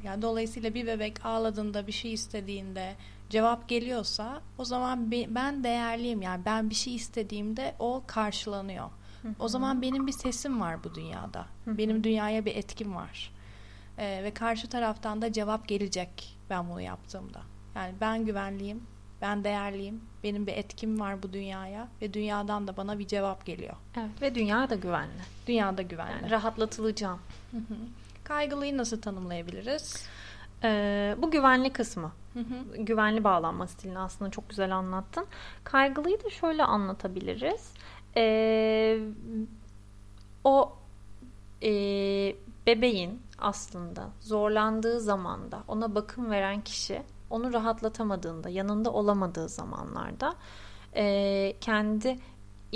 Yani 0.03 0.21
dolayısıyla 0.21 0.73
bir 0.73 0.87
bebek 0.87 1.25
ağladığında, 1.25 1.87
bir 1.87 1.91
şey 1.91 2.13
istediğinde 2.13 2.95
cevap 3.35 3.69
geliyorsa 3.69 4.41
o 4.57 4.65
zaman 4.65 5.11
ben 5.11 5.63
değerliyim. 5.63 6.21
Yani 6.21 6.45
ben 6.45 6.69
bir 6.69 6.75
şey 6.75 6.95
istediğimde 6.95 7.75
o 7.79 8.03
karşılanıyor. 8.07 8.89
O 9.39 9.47
zaman 9.47 9.81
benim 9.81 10.07
bir 10.07 10.11
sesim 10.11 10.61
var 10.61 10.83
bu 10.83 10.95
dünyada. 10.95 11.45
Benim 11.67 12.03
dünyaya 12.03 12.45
bir 12.45 12.55
etkim 12.55 12.95
var. 12.95 13.31
Ee, 13.97 14.21
ve 14.23 14.33
karşı 14.33 14.69
taraftan 14.69 15.21
da 15.21 15.33
cevap 15.33 15.67
gelecek 15.67 16.37
ben 16.49 16.69
bunu 16.69 16.81
yaptığımda. 16.81 17.41
Yani 17.75 17.93
ben 18.01 18.25
güvenliyim, 18.25 18.83
ben 19.21 19.43
değerliyim, 19.43 20.01
benim 20.23 20.47
bir 20.47 20.53
etkim 20.53 20.99
var 20.99 21.23
bu 21.23 21.33
dünyaya 21.33 21.87
ve 22.01 22.13
dünyadan 22.13 22.67
da 22.67 22.77
bana 22.77 22.99
bir 22.99 23.07
cevap 23.07 23.45
geliyor. 23.45 23.75
Evet 23.97 24.21
ve 24.21 24.35
dünya 24.35 24.69
da 24.69 24.75
güvenli. 24.75 25.21
Dünya 25.47 25.77
da 25.77 25.81
güvenli. 25.81 26.11
Yani 26.11 26.31
rahatlatılacağım. 26.31 27.19
Kaygılıyı 28.23 28.77
nasıl 28.77 29.01
tanımlayabiliriz? 29.01 30.07
Ee, 30.65 31.15
bu 31.17 31.31
güvenli 31.31 31.73
kısmı. 31.73 32.11
Hı 32.33 32.39
hı. 32.39 32.77
Güvenli 32.77 33.23
bağlanma 33.23 33.67
stilini 33.67 33.99
aslında 33.99 34.31
çok 34.31 34.49
güzel 34.49 34.75
anlattın. 34.75 35.25
Kaygılıyı 35.63 36.23
da 36.23 36.29
şöyle 36.29 36.63
anlatabiliriz. 36.63 37.73
Ee, 38.17 38.99
o 40.43 40.73
e, 41.63 41.71
bebeğin 42.67 43.21
aslında 43.39 44.09
zorlandığı 44.19 44.99
zamanda 44.99 45.63
ona 45.67 45.95
bakım 45.95 46.31
veren 46.31 46.61
kişi 46.61 47.01
onu 47.29 47.53
rahatlatamadığında, 47.53 48.49
yanında 48.49 48.93
olamadığı 48.93 49.49
zamanlarda 49.49 50.35
e, 50.95 51.53
kendi 51.61 52.19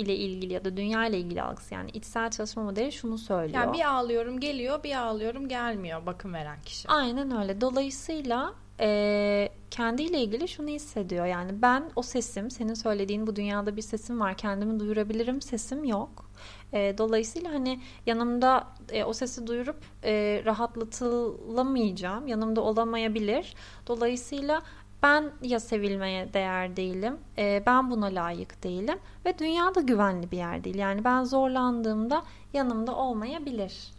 ile 0.00 0.16
ilgili 0.16 0.52
ya 0.52 0.64
da 0.64 0.76
dünya 0.76 1.06
ile 1.06 1.18
ilgili 1.18 1.42
algısı 1.42 1.74
yani 1.74 1.90
içsel 1.90 2.30
çalışma 2.30 2.62
modeli 2.62 2.92
şunu 2.92 3.18
söylüyor. 3.18 3.64
Yani 3.64 3.72
bir 3.78 3.88
ağlıyorum 3.88 4.40
geliyor, 4.40 4.82
bir 4.82 4.96
ağlıyorum 4.96 5.48
gelmiyor 5.48 6.06
bakım 6.06 6.34
veren 6.34 6.62
kişi. 6.62 6.88
Aynen 6.88 7.40
öyle. 7.40 7.60
Dolayısıyla 7.60 8.54
e, 8.80 9.48
kendiyle 9.70 10.20
ilgili 10.20 10.48
şunu 10.48 10.68
hissediyor. 10.68 11.26
Yani 11.26 11.62
ben 11.62 11.90
o 11.96 12.02
sesim, 12.02 12.50
senin 12.50 12.74
söylediğin 12.74 13.26
bu 13.26 13.36
dünyada 13.36 13.76
bir 13.76 13.82
sesim 13.82 14.20
var. 14.20 14.36
Kendimi 14.36 14.80
duyurabilirim, 14.80 15.42
sesim 15.42 15.84
yok. 15.84 16.30
E, 16.72 16.98
dolayısıyla 16.98 17.52
hani 17.52 17.80
yanımda 18.06 18.66
e, 18.92 19.04
o 19.04 19.12
sesi 19.12 19.46
duyurup 19.46 19.76
e, 20.04 20.42
rahatlatılamayacağım. 20.44 22.26
Yanımda 22.26 22.60
olamayabilir. 22.60 23.54
Dolayısıyla 23.86 24.62
ben 25.02 25.32
ya 25.42 25.60
sevilmeye 25.60 26.32
değer 26.32 26.76
değilim, 26.76 27.18
e, 27.38 27.62
ben 27.66 27.90
buna 27.90 28.06
layık 28.06 28.62
değilim 28.62 28.98
ve 29.24 29.38
dünya 29.38 29.74
da 29.74 29.80
güvenli 29.80 30.30
bir 30.30 30.36
yer 30.36 30.64
değil. 30.64 30.76
Yani 30.76 31.04
ben 31.04 31.24
zorlandığımda 31.24 32.22
yanımda 32.52 32.96
olmayabilir. 32.96 33.92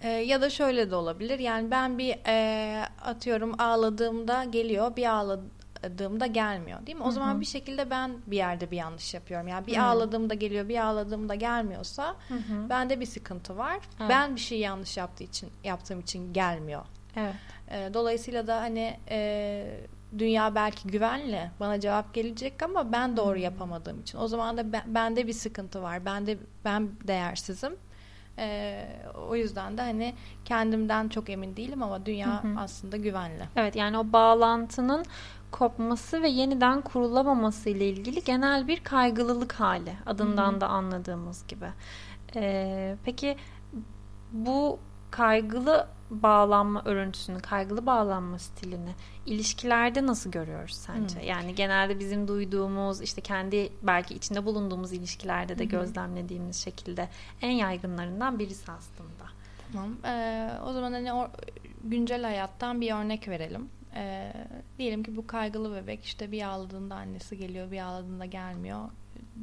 E, 0.00 0.08
ya 0.08 0.40
da 0.42 0.50
şöyle 0.50 0.90
de 0.90 0.96
olabilir. 0.96 1.38
Yani 1.38 1.70
ben 1.70 1.98
bir 1.98 2.16
e, 2.26 2.84
atıyorum 3.04 3.60
ağladığımda 3.60 4.44
geliyor, 4.44 4.96
bir 4.96 5.06
ağladığımda 5.06 6.26
gelmiyor, 6.26 6.86
değil 6.86 6.98
mi? 6.98 7.02
O 7.02 7.06
Hı-hı. 7.06 7.12
zaman 7.12 7.40
bir 7.40 7.46
şekilde 7.46 7.90
ben 7.90 8.12
bir 8.26 8.36
yerde 8.36 8.70
bir 8.70 8.76
yanlış 8.76 9.14
yapıyorum. 9.14 9.48
Yani 9.48 9.66
bir 9.66 9.76
Hı-hı. 9.76 9.84
ağladığımda 9.84 10.34
geliyor, 10.34 10.68
bir 10.68 10.78
ağladığımda 10.78 11.34
gelmiyorsa 11.34 12.16
Hı-hı. 12.28 12.68
bende 12.68 13.00
bir 13.00 13.06
sıkıntı 13.06 13.56
var. 13.56 13.78
Evet. 14.00 14.10
Ben 14.10 14.36
bir 14.36 14.40
şey 14.40 14.58
yanlış 14.58 14.96
yaptığı 14.96 15.24
için 15.24 15.50
yaptığım 15.64 16.00
için 16.00 16.32
gelmiyor. 16.32 16.82
Evet. 17.16 17.34
E, 17.70 17.94
dolayısıyla 17.94 18.46
da 18.46 18.60
hani 18.60 18.96
e, 19.08 19.80
dünya 20.18 20.54
belki 20.54 20.88
güvenli 20.88 21.50
bana 21.60 21.80
cevap 21.80 22.14
gelecek 22.14 22.62
ama 22.62 22.92
ben 22.92 23.16
doğru 23.16 23.38
yapamadığım 23.38 24.00
için 24.00 24.18
o 24.18 24.28
zaman 24.28 24.56
da 24.56 24.72
ben, 24.72 24.82
bende 24.86 25.26
bir 25.26 25.32
sıkıntı 25.32 25.82
var 25.82 26.04
bende 26.04 26.38
ben 26.64 26.88
değersizim 27.06 27.76
ee, 28.38 28.86
o 29.28 29.36
yüzden 29.36 29.78
de 29.78 29.82
hani 29.82 30.14
kendimden 30.44 31.08
çok 31.08 31.30
emin 31.30 31.56
değilim 31.56 31.82
ama 31.82 32.06
dünya 32.06 32.44
hı 32.44 32.48
hı. 32.48 32.60
aslında 32.60 32.96
güvenli. 32.96 33.44
Evet 33.56 33.76
yani 33.76 33.98
o 33.98 34.12
bağlantının 34.12 35.04
kopması 35.50 36.22
ve 36.22 36.28
yeniden 36.28 36.80
kurulamaması 36.80 37.70
ile 37.70 37.88
ilgili 37.88 38.24
genel 38.24 38.68
bir 38.68 38.80
kaygılılık 38.84 39.52
hali 39.52 39.92
adından 40.06 40.52
hı 40.52 40.56
hı. 40.56 40.60
da 40.60 40.68
anladığımız 40.68 41.46
gibi. 41.46 41.66
Ee, 42.36 42.96
peki 43.04 43.36
bu 44.32 44.78
kaygılı 45.14 45.86
bağlanma 46.10 46.82
örüntüsünü, 46.84 47.40
kaygılı 47.40 47.86
bağlanma 47.86 48.38
stilini 48.38 48.94
ilişkilerde 49.26 50.06
nasıl 50.06 50.30
görüyoruz 50.30 50.74
sence? 50.74 51.20
Hmm. 51.20 51.28
Yani 51.28 51.54
genelde 51.54 51.98
bizim 51.98 52.28
duyduğumuz, 52.28 53.00
işte 53.00 53.20
kendi 53.20 53.72
belki 53.82 54.14
içinde 54.14 54.44
bulunduğumuz 54.44 54.92
ilişkilerde 54.92 55.58
de 55.58 55.62
hmm. 55.62 55.70
gözlemlediğimiz 55.70 56.56
şekilde 56.56 57.08
en 57.42 57.50
yaygınlarından 57.50 58.38
birisi 58.38 58.72
aslında. 58.72 59.24
Tamam. 59.72 59.96
Ee, 60.04 60.50
o 60.66 60.72
zaman 60.72 60.92
hani 60.92 61.12
o, 61.12 61.30
güncel 61.84 62.22
hayattan 62.22 62.80
bir 62.80 62.92
örnek 62.92 63.28
verelim. 63.28 63.68
Ee, 63.96 64.32
diyelim 64.78 65.02
ki 65.02 65.16
bu 65.16 65.26
kaygılı 65.26 65.82
bebek 65.82 66.04
işte 66.04 66.32
bir 66.32 66.42
ağladığında 66.42 66.94
annesi 66.94 67.38
geliyor, 67.38 67.70
bir 67.70 67.80
ağladığında 67.80 68.24
gelmiyor. 68.24 68.88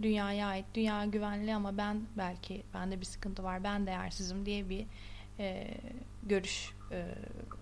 Dünyaya 0.01 0.47
ait, 0.47 0.65
dünya 0.75 1.05
güvenli 1.05 1.55
ama 1.55 1.77
ben 1.77 2.01
belki 2.17 2.63
bende 2.73 2.99
bir 2.99 3.05
sıkıntı 3.05 3.43
var, 3.43 3.63
ben 3.63 3.87
değersizim 3.87 4.45
diye 4.45 4.69
bir 4.69 4.85
e, 5.41 5.77
görüş 6.23 6.73
e, 6.91 7.05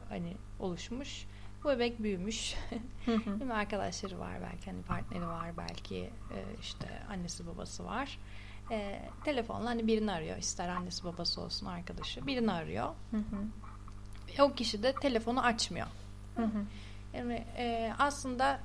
hani 0.10 0.38
oluşmuş. 0.60 1.26
Bu 1.64 1.70
bebek 1.70 2.04
büyümüş. 2.04 2.56
Hı 3.06 3.54
arkadaşları 3.54 4.20
var 4.20 4.34
belki 4.42 4.72
hani 4.72 4.82
partneri 4.84 5.28
var 5.28 5.58
belki 5.58 5.98
e, 6.34 6.38
işte 6.62 6.88
annesi 7.10 7.48
babası 7.48 7.86
var. 7.86 8.20
E, 8.72 9.02
telefonla 9.24 9.70
hani 9.70 9.88
birini 9.88 10.12
arıyor 10.12 10.38
ister 10.38 10.70
annesi 10.70 11.04
babası 11.04 11.42
olsun 11.42 11.66
arkadaşı 11.66 12.28
birini 12.28 12.52
arıyor. 12.52 12.90
Ve 14.40 14.44
o 14.44 14.54
kişi 14.54 14.84
de 14.84 14.94
telefonu 14.94 15.46
açmıyor. 15.46 15.88
Yani 17.14 17.46
e, 17.58 17.94
aslında 18.00 18.60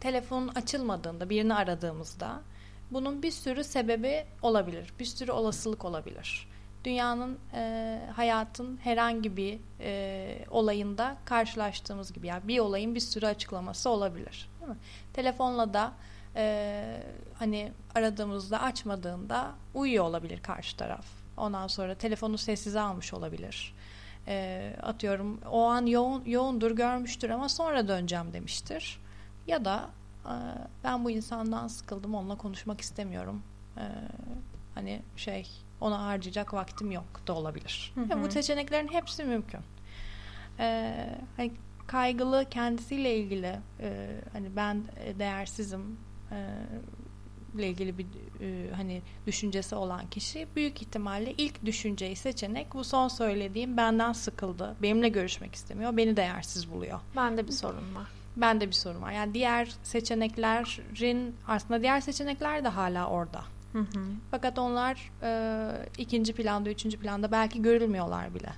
telefonun 0.00 0.48
açılmadığında 0.48 1.30
birini 1.30 1.54
aradığımızda 1.54 2.42
bunun 2.90 3.22
bir 3.22 3.30
sürü 3.30 3.64
sebebi 3.64 4.26
olabilir. 4.42 4.92
Bir 4.98 5.04
sürü 5.04 5.32
olasılık 5.32 5.84
olabilir 5.84 6.48
dünyanın 6.86 7.38
e, 7.54 8.00
hayatın 8.16 8.78
herhangi 8.82 9.36
bir 9.36 9.58
e, 9.80 10.44
olayında 10.50 11.16
karşılaştığımız 11.24 12.12
gibi 12.12 12.26
yani 12.26 12.48
bir 12.48 12.58
olayın 12.58 12.94
bir 12.94 13.00
sürü 13.00 13.26
açıklaması 13.26 13.90
olabilir. 13.90 14.48
Değil 14.60 14.70
mi? 14.70 14.78
Telefonla 15.12 15.74
da 15.74 15.92
e, 16.36 17.02
hani 17.38 17.72
aradığımızda 17.94 18.62
açmadığında 18.62 19.54
uyuyor 19.74 20.04
olabilir 20.04 20.42
karşı 20.42 20.76
taraf. 20.76 21.06
Ondan 21.36 21.66
sonra 21.66 21.94
telefonu 21.94 22.38
sessize 22.38 22.80
almış 22.80 23.14
olabilir. 23.14 23.74
E, 24.26 24.76
atıyorum 24.82 25.40
o 25.50 25.64
an 25.64 25.86
yoğun 25.86 26.24
yoğundur 26.24 26.70
görmüştür 26.70 27.30
ama 27.30 27.48
sonra 27.48 27.88
döneceğim 27.88 28.32
demiştir. 28.32 29.00
Ya 29.46 29.64
da 29.64 29.90
e, 30.24 30.34
ben 30.84 31.04
bu 31.04 31.10
insandan 31.10 31.68
sıkıldım 31.68 32.14
onunla 32.14 32.36
konuşmak 32.36 32.80
istemiyorum. 32.80 33.42
E, 33.76 33.84
hani 34.74 35.02
şey 35.16 35.65
ona 35.80 36.04
harcayacak 36.04 36.54
vaktim 36.54 36.90
yok 36.90 37.26
da 37.26 37.32
olabilir. 37.32 37.92
Hı 37.94 38.00
hı. 38.00 38.22
bu 38.22 38.30
seçeneklerin 38.30 38.88
hepsi 38.88 39.24
mümkün. 39.24 39.60
Ee, 40.58 41.18
hani 41.36 41.52
kaygılı 41.86 42.46
kendisiyle 42.50 43.16
ilgili 43.16 43.58
e, 43.80 44.20
hani 44.32 44.56
ben 44.56 44.84
değersizim 45.18 45.98
e, 46.32 46.36
ile 47.54 47.68
ilgili 47.68 47.98
bir 47.98 48.06
e, 48.40 48.70
hani 48.74 49.02
düşüncesi 49.26 49.74
olan 49.74 50.06
kişi 50.06 50.46
büyük 50.56 50.82
ihtimalle 50.82 51.32
ilk 51.32 51.64
düşünceyi 51.64 52.16
seçenek 52.16 52.74
bu 52.74 52.84
son 52.84 53.08
söylediğim 53.08 53.76
benden 53.76 54.12
sıkıldı. 54.12 54.76
Benimle 54.82 55.08
görüşmek 55.08 55.54
istemiyor. 55.54 55.96
Beni 55.96 56.16
değersiz 56.16 56.72
buluyor. 56.72 57.00
Bende 57.16 57.46
bir 57.46 57.52
sorun 57.52 57.94
var. 57.94 58.06
bende 58.36 58.66
bir 58.66 58.72
sorun 58.72 59.02
var. 59.02 59.12
Yani 59.12 59.34
diğer 59.34 59.74
seçeneklerin 59.82 61.36
aslında 61.48 61.82
diğer 61.82 62.00
seçenekler 62.00 62.64
de 62.64 62.68
hala 62.68 63.08
orada. 63.08 63.44
Hı 63.76 63.80
hı. 63.80 64.04
Fakat 64.30 64.58
onlar 64.58 65.12
e, 65.22 65.88
ikinci 65.98 66.34
planda, 66.34 66.70
üçüncü 66.70 66.98
planda 66.98 67.32
belki 67.32 67.62
görülmüyorlar 67.62 68.34
bile. 68.34 68.52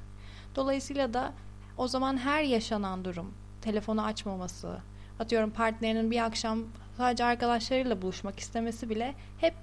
Dolayısıyla 0.57 1.15
da 1.15 1.33
o 1.77 1.89
zaman 1.89 2.17
her 2.17 2.43
yaşanan 2.43 3.05
durum, 3.05 3.35
telefonu 3.61 4.05
açmaması, 4.05 4.79
atıyorum 5.21 5.51
partnerinin 5.51 6.11
bir 6.11 6.25
akşam 6.25 6.65
sadece 6.97 7.25
arkadaşlarıyla 7.25 8.03
buluşmak 8.03 8.41
istemesi 8.41 8.91
bile 8.91 9.15
hep 9.39 9.55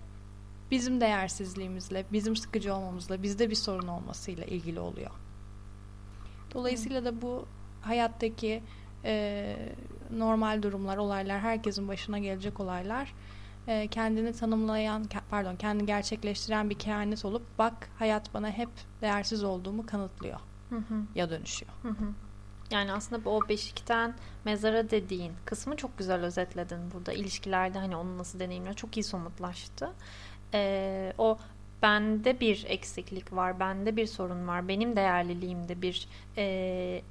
bizim 0.72 1.02
değersizliğimizle, 1.02 2.06
bizim 2.12 2.36
sıkıcı 2.36 2.76
olmamızla, 2.76 3.24
bizde 3.24 3.50
bir 3.50 3.56
sorun 3.56 3.88
olmasıyla 3.88 4.44
ilgili 4.44 4.80
oluyor. 4.80 5.12
Dolayısıyla 6.54 7.06
da 7.06 7.22
bu 7.22 7.46
hayattaki 7.82 8.64
e, 9.06 9.56
normal 10.12 10.64
durumlar, 10.64 10.98
olaylar, 10.98 11.40
herkesin 11.40 11.88
başına 11.88 12.20
gelecek 12.20 12.60
olaylar 12.60 13.14
e, 13.68 13.88
kendini 13.88 14.34
tanımlayan, 14.34 15.06
pardon, 15.30 15.56
kendini 15.56 15.86
gerçekleştiren 15.86 16.70
bir 16.70 16.80
kehanet 16.80 17.26
olup 17.26 17.44
bak 17.60 17.90
hayat 18.00 18.34
bana 18.34 18.50
hep 18.52 18.70
değersiz 19.02 19.44
olduğumu 19.44 19.86
kanıtlıyor 19.86 20.40
Hı 20.70 20.76
hı. 20.76 21.02
ya 21.16 21.30
dönüşüyor. 21.30 21.72
Hı 21.82 21.90
hı. 21.90 22.06
Yani 22.72 22.92
aslında 22.94 23.30
o 23.30 23.50
beşikten 23.50 24.14
mezara 24.46 24.90
dediğin 24.90 25.34
kısmı 25.46 25.76
çok 25.76 25.98
güzel 25.98 26.24
özetledin 26.24 26.92
burada. 26.94 27.14
İlişkilerde 27.14 27.80
hani 27.80 27.96
onu 27.96 28.18
nasıl 28.18 28.40
deneyimler 28.40 28.74
çok 28.74 28.98
iyi 28.98 29.04
somutlaştı. 29.04 29.92
Ee, 30.54 31.14
o 31.18 31.38
bende 31.82 32.40
bir 32.40 32.66
eksiklik 32.68 33.34
var, 33.34 33.60
bende 33.60 33.96
bir 33.96 34.06
sorun 34.06 34.48
var, 34.48 34.68
benim 34.68 34.96
değerliliğimde 34.96 35.82
bir 35.82 36.08
e, 36.38 37.02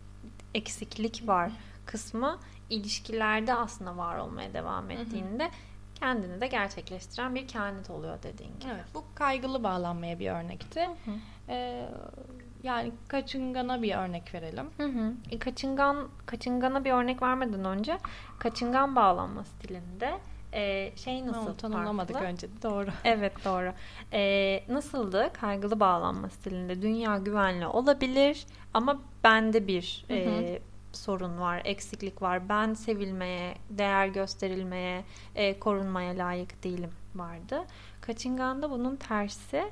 eksiklik 0.54 1.28
var 1.28 1.52
kısmı 1.87 2.38
ilişkilerde 2.70 3.54
aslında 3.54 3.96
var 3.96 4.18
olmaya 4.18 4.54
devam 4.54 4.90
ettiğinde 4.90 5.50
kendini 5.94 6.40
de 6.40 6.46
gerçekleştiren 6.46 7.34
bir 7.34 7.48
kehanet 7.48 7.90
oluyor 7.90 8.18
dediğin 8.22 8.52
gibi. 8.60 8.70
Evet, 8.74 8.84
bu 8.94 9.04
kaygılı 9.14 9.64
bağlanmaya 9.64 10.18
bir 10.18 10.30
örnekti. 10.30 10.80
Hı 10.80 11.10
hı. 11.10 11.14
Ee, 11.48 11.88
yani 12.62 12.92
kaçıngana 13.08 13.82
bir 13.82 13.94
örnek 13.94 14.34
verelim. 14.34 14.66
Hı 14.76 14.84
hı. 14.86 15.12
E, 15.30 15.38
kaçıngan 15.38 16.08
kaçıngana 16.26 16.84
bir 16.84 16.92
örnek 16.92 17.22
vermeden 17.22 17.64
önce 17.64 17.98
kaçıngan 18.38 18.96
bağlanma 18.96 19.44
stilinde 19.44 20.18
e, 20.52 20.92
şey 20.96 21.26
nasıl 21.26 21.46
Onu 21.46 21.56
tanımlamadık 21.56 22.12
farklı? 22.14 22.28
önce. 22.28 22.48
Doğru. 22.62 22.90
Evet 23.04 23.44
doğru. 23.44 23.72
E, 24.12 24.60
nasıldı 24.68 25.30
kaygılı 25.40 25.80
bağlanma 25.80 26.28
stilinde? 26.30 26.82
Dünya 26.82 27.18
güvenli 27.18 27.66
olabilir 27.66 28.46
ama 28.74 29.00
bende 29.24 29.66
bir 29.66 30.04
Hı 30.08 30.14
hı. 30.14 30.18
e, 30.18 30.62
sorun 30.96 31.40
var, 31.40 31.62
eksiklik 31.64 32.22
var. 32.22 32.48
Ben 32.48 32.74
sevilmeye, 32.74 33.54
değer 33.70 34.06
gösterilmeye, 34.06 35.04
e, 35.34 35.58
korunmaya 35.58 36.18
layık 36.18 36.64
değilim 36.64 36.90
vardı. 37.14 37.64
Kaçıngan'da 38.00 38.70
bunun 38.70 38.96
tersi. 38.96 39.64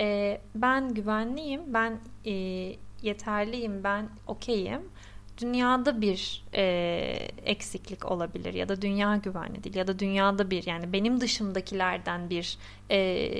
E, 0.00 0.40
ben 0.54 0.94
güvenliyim, 0.94 1.74
ben 1.74 2.00
e, 2.26 2.32
yeterliyim, 3.02 3.84
ben 3.84 4.08
okeyim. 4.26 4.82
Dünyada 5.38 6.00
bir 6.00 6.44
e, 6.54 6.62
eksiklik 7.44 8.10
olabilir 8.10 8.54
ya 8.54 8.68
da 8.68 8.82
dünya 8.82 9.16
güvenli 9.16 9.64
değil 9.64 9.76
ya 9.76 9.86
da 9.86 9.98
dünyada 9.98 10.50
bir 10.50 10.66
yani 10.66 10.92
benim 10.92 11.20
dışımdakilerden 11.20 12.30
bir 12.30 12.58
e, 12.90 13.30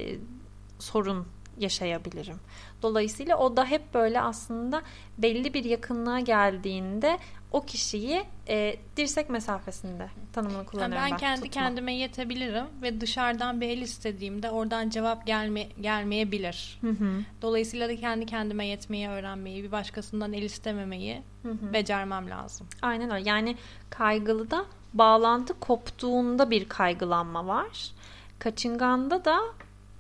sorun 0.79 1.27
yaşayabilirim. 1.61 2.37
Dolayısıyla 2.83 3.37
o 3.39 3.57
da 3.57 3.65
hep 3.65 3.95
böyle 3.95 4.21
aslında 4.21 4.83
belli 5.19 5.55
bir 5.55 5.65
yakınlığa 5.65 6.21
geldiğinde 6.21 7.19
o 7.53 7.65
kişiyi 7.65 8.25
e, 8.49 8.77
dirsek 8.97 9.31
mesafesinde 9.31 10.09
tanımını 10.33 10.57
Yani 10.57 10.67
kullanıyorum 10.67 11.11
ben 11.11 11.17
kendi 11.17 11.41
tutma. 11.41 11.63
kendime 11.63 11.95
yetebilirim 11.95 12.65
ve 12.83 13.01
dışarıdan 13.01 13.61
bir 13.61 13.69
el 13.69 13.81
istediğimde 13.81 14.51
oradan 14.51 14.91
cevap 14.91 15.27
gelme, 15.27 15.69
gelmeyebilir. 15.81 16.79
Hı 16.81 16.91
hı, 16.91 17.25
Dolayısıyla 17.43 17.89
da 17.89 17.97
kendi 17.97 18.27
kendime 18.27 18.67
yetmeyi 18.67 19.09
öğrenmeyi, 19.09 19.63
bir 19.65 19.73
başkasından 19.73 20.33
el 20.33 20.43
istememeyi 20.43 21.23
hı 21.43 21.51
hı. 21.51 21.73
becermem 21.73 22.31
lazım. 22.31 22.67
Aynen 22.83 23.11
öyle. 23.11 23.29
Yani 23.29 23.57
kaygılıda 23.91 24.65
bağlantı 24.95 25.61
koptuğunda 25.61 26.51
bir 26.51 26.69
kaygılanma 26.69 27.47
var. 27.47 27.91
Kaçınganda 28.39 29.25
da 29.25 29.41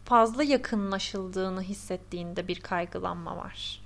fazla 0.09 0.43
yakınlaşıldığını 0.43 1.63
hissettiğinde 1.63 2.49
bir 2.49 2.61
kaygılanma 2.61 3.37
var. 3.37 3.81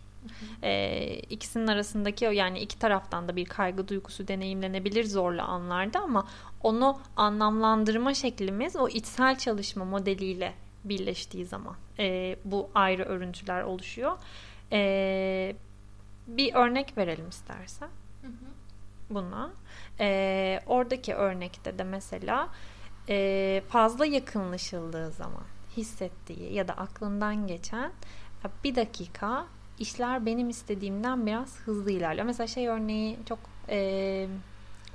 Ee, 0.63 1.15
ikisinin 1.31 1.67
arasındaki 1.67 2.29
o 2.29 2.31
yani 2.31 2.61
iki 2.61 2.79
taraftan 2.79 3.29
da 3.29 3.37
bir 3.37 3.45
kaygı 3.45 3.89
duygusu 3.89 4.29
deneyimlenebilir 4.29 5.05
zorlu 5.05 5.43
anlarda 5.43 6.01
ama 6.01 6.29
onu 6.63 7.01
anlamlandırma 7.17 8.15
şeklimiz 8.15 8.77
o 8.77 8.89
içsel 8.89 9.39
çalışma 9.39 9.85
modeliyle 9.85 10.55
birleştiği 10.85 11.45
zaman 11.45 11.77
e, 11.99 12.37
bu 12.45 12.71
ayrı 12.75 13.05
örüntüler 13.05 13.63
oluşuyor. 13.63 14.19
E, 14.73 15.57
bir 16.27 16.55
örnek 16.55 16.99
verelim 16.99 17.29
istersen 17.29 17.89
buna. 19.11 19.51
Ee, 20.01 20.61
oradaki 20.67 21.15
örnekte 21.15 21.79
de 21.79 21.85
mesela 21.85 22.49
e, 23.09 23.63
fazla 23.69 24.07
yakınlaşıldığı 24.07 25.11
zaman 25.11 25.45
hissettiği 25.77 26.53
ya 26.53 26.69
da 26.69 26.73
aklından 26.73 27.47
geçen 27.47 27.93
"Ya 28.45 28.51
bir 28.65 28.75
dakika 28.77 29.47
işler 29.79 30.27
benim 30.27 30.49
istediğimden 30.49 31.27
biraz 31.27 31.59
hızlı 31.59 31.91
ilerliyor. 31.91 32.27
Mesela 32.27 32.47
şey 32.47 32.69
örneği 32.69 33.19
çok 33.29 33.39
e, 33.69 34.29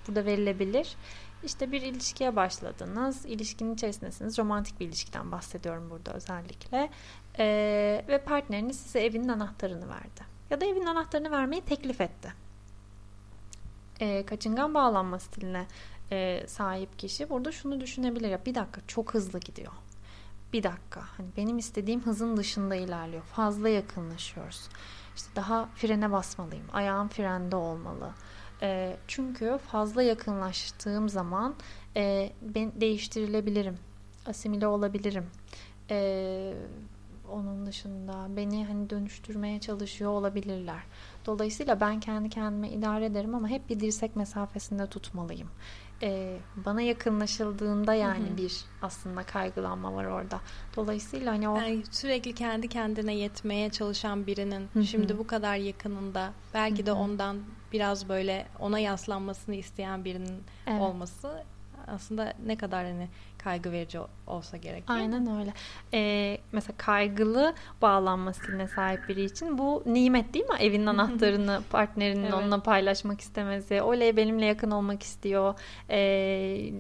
burada 0.07 0.25
verilebilir. 0.25 0.95
İşte 1.43 1.71
bir 1.71 1.81
ilişkiye 1.81 2.35
başladınız. 2.35 3.25
İlişkinin 3.25 3.73
içerisindesiniz. 3.73 4.39
Romantik 4.39 4.79
bir 4.79 4.87
ilişkiden 4.87 5.31
bahsediyorum 5.31 5.89
burada 5.89 6.13
özellikle. 6.13 6.89
Ee, 7.39 8.05
ve 8.07 8.21
partneriniz 8.25 8.79
size 8.79 8.99
evinin 8.99 9.27
anahtarını 9.27 9.89
verdi. 9.89 10.21
Ya 10.49 10.61
da 10.61 10.65
evin 10.65 10.85
anahtarını 10.85 11.31
vermeyi 11.31 11.61
teklif 11.61 12.01
etti 12.01 12.33
e, 13.99 14.25
kaçıngan 14.25 14.73
bağlanma 14.73 15.19
stiline 15.19 15.67
e, 16.11 16.43
sahip 16.47 16.99
kişi 16.99 17.29
burada 17.29 17.51
şunu 17.51 17.81
düşünebilir 17.81 18.29
ya 18.29 18.45
bir 18.45 18.55
dakika 18.55 18.81
çok 18.87 19.13
hızlı 19.13 19.39
gidiyor. 19.39 19.71
Bir 20.53 20.63
dakika 20.63 21.01
hani 21.17 21.27
benim 21.37 21.57
istediğim 21.57 22.01
hızın 22.01 22.37
dışında 22.37 22.75
ilerliyor. 22.75 23.23
Fazla 23.23 23.69
yakınlaşıyoruz. 23.69 24.69
İşte 25.15 25.29
daha 25.35 25.65
frene 25.65 26.11
basmalıyım. 26.11 26.65
Ayağım 26.73 27.07
frende 27.07 27.55
olmalı. 27.55 28.13
E, 28.61 28.97
çünkü 29.07 29.59
fazla 29.67 30.03
yakınlaştığım 30.03 31.09
zaman 31.09 31.55
e, 31.95 32.33
ben 32.41 32.71
değiştirilebilirim. 32.81 33.77
Asimile 34.25 34.67
olabilirim. 34.67 35.25
E, 35.89 36.53
onun 37.31 37.65
dışında 37.65 38.27
beni 38.35 38.65
hani 38.65 38.89
dönüştürmeye 38.89 39.59
çalışıyor 39.59 40.11
olabilirler. 40.11 40.83
Dolayısıyla 41.25 41.79
ben 41.79 41.99
kendi 41.99 42.29
kendime 42.29 42.69
idare 42.69 43.05
ederim 43.05 43.35
ama 43.35 43.47
hep 43.47 43.69
bir 43.69 43.79
dirsek 43.79 44.15
mesafesinde 44.15 44.87
tutmalıyım. 44.87 45.49
Ee, 46.01 46.39
bana 46.55 46.81
yakınlaşıldığında 46.81 47.93
yani 47.93 48.29
Hı 48.29 48.33
hı. 48.33 48.37
bir 48.37 48.65
aslında 48.81 49.23
kaygılanma 49.23 49.93
var 49.93 50.05
orada. 50.05 50.41
Dolayısıyla 50.75 51.33
hani 51.33 51.49
o 51.49 51.57
Yani 51.57 51.83
sürekli 51.91 52.35
kendi 52.35 52.69
kendine 52.69 53.15
yetmeye 53.15 53.69
çalışan 53.69 54.27
birinin 54.27 54.69
Hı 54.73 54.79
hı. 54.79 54.83
şimdi 54.85 55.17
bu 55.17 55.27
kadar 55.27 55.55
yakınında 55.55 56.33
belki 56.53 56.85
de 56.85 56.91
Hı 56.91 56.95
hı. 56.95 56.99
ondan 56.99 57.37
biraz 57.71 58.09
böyle 58.09 58.47
ona 58.59 58.79
yaslanmasını 58.79 59.55
isteyen 59.55 60.05
birinin 60.05 60.43
Evet. 60.67 60.81
olması 60.81 61.43
aslında 61.87 62.33
ne 62.45 62.55
kadar 62.57 62.85
hani 62.85 63.07
kaygı 63.37 63.71
verici 63.71 63.99
olsa 64.27 64.57
gerek. 64.57 64.83
Aynen 64.87 65.39
öyle. 65.39 65.53
Ee, 65.93 66.37
mesela 66.51 66.73
kaygılı 66.77 67.53
bağlanma 67.81 68.33
stiline 68.33 68.67
sahip 68.67 69.09
biri 69.09 69.23
için 69.23 69.57
bu 69.57 69.83
nimet 69.85 70.33
değil 70.33 70.45
mi? 70.45 70.55
Evin 70.59 70.85
anahtarını 70.85 71.61
partnerinin 71.69 72.23
Evet. 72.23 72.33
onunla 72.33 72.63
paylaşmak 72.63 73.21
istemesi. 73.21 73.81
Oley 73.81 74.17
benimle 74.17 74.45
yakın 74.45 74.71
olmak 74.71 75.03
istiyor. 75.03 75.55
Ee, 75.89 76.73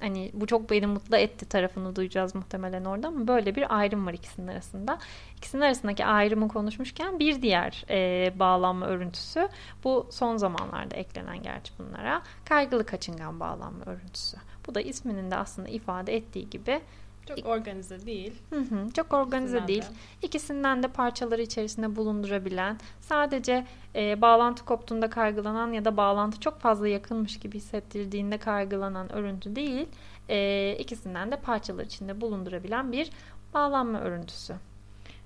hani 0.00 0.30
bu 0.34 0.46
çok 0.46 0.70
beni 0.70 0.86
mutlu 0.86 1.16
etti 1.16 1.48
tarafını 1.48 1.96
duyacağız 1.96 2.34
muhtemelen 2.34 2.84
orada 2.84 3.08
ama 3.08 3.28
böyle 3.28 3.54
bir 3.54 3.78
ayrım 3.78 4.06
var 4.06 4.12
ikisinin 4.12 4.46
arasında. 4.48 4.98
İkisinin 5.36 5.62
arasındaki 5.62 6.04
ayrımı 6.04 6.48
konuşmuşken 6.48 7.18
bir 7.18 7.42
diğer 7.42 7.84
e, 7.90 8.32
bağlanma 8.38 8.86
örüntüsü 8.86 9.48
bu 9.84 10.06
son 10.10 10.36
zamanlarda 10.36 10.96
eklenen 10.96 11.42
gerçi 11.42 11.72
bunlara 11.78 12.22
kaygılı 12.48 12.86
kaçıngan 12.86 13.40
bağlanma 13.40 13.84
örüntüsü. 13.86 14.36
Bu 14.70 14.74
da 14.74 14.80
isminin 14.80 15.30
de 15.30 15.36
aslında 15.36 15.68
ifade 15.68 16.16
ettiği 16.16 16.50
gibi 16.50 16.80
Çok 17.28 17.46
organize 17.46 18.06
değil. 18.06 18.32
Hı 18.50 18.60
hı, 18.60 18.90
çok 18.94 19.12
organize 19.12 19.46
İkisinden 19.46 19.68
değil. 19.68 19.82
de. 19.82 19.86
İkisinden 20.22 20.82
de 20.82 20.88
parçaları 20.88 21.42
içerisinde 21.42 21.96
bulundurabilen, 21.96 22.78
sadece 23.00 23.66
e, 23.94 24.20
bağlantı 24.22 24.64
koptuğunda 24.64 25.10
kaygılanan 25.10 25.72
ya 25.72 25.84
da 25.84 25.96
bağlantı 25.96 26.40
çok 26.40 26.60
fazla 26.60 26.88
yakınmış 26.88 27.38
gibi 27.38 27.56
hissettirdiğinde 27.56 28.38
kaygılanan 28.38 29.12
örüntü 29.12 29.56
değil, 29.56 29.86
e, 30.28 30.76
ikisinden 30.78 31.32
de 31.32 31.36
parçalar 31.36 31.84
içinde 31.84 32.20
bulundurabilen 32.20 32.92
bir 32.92 33.10
bağlanma 33.54 34.00
örüntüsü. 34.00 34.54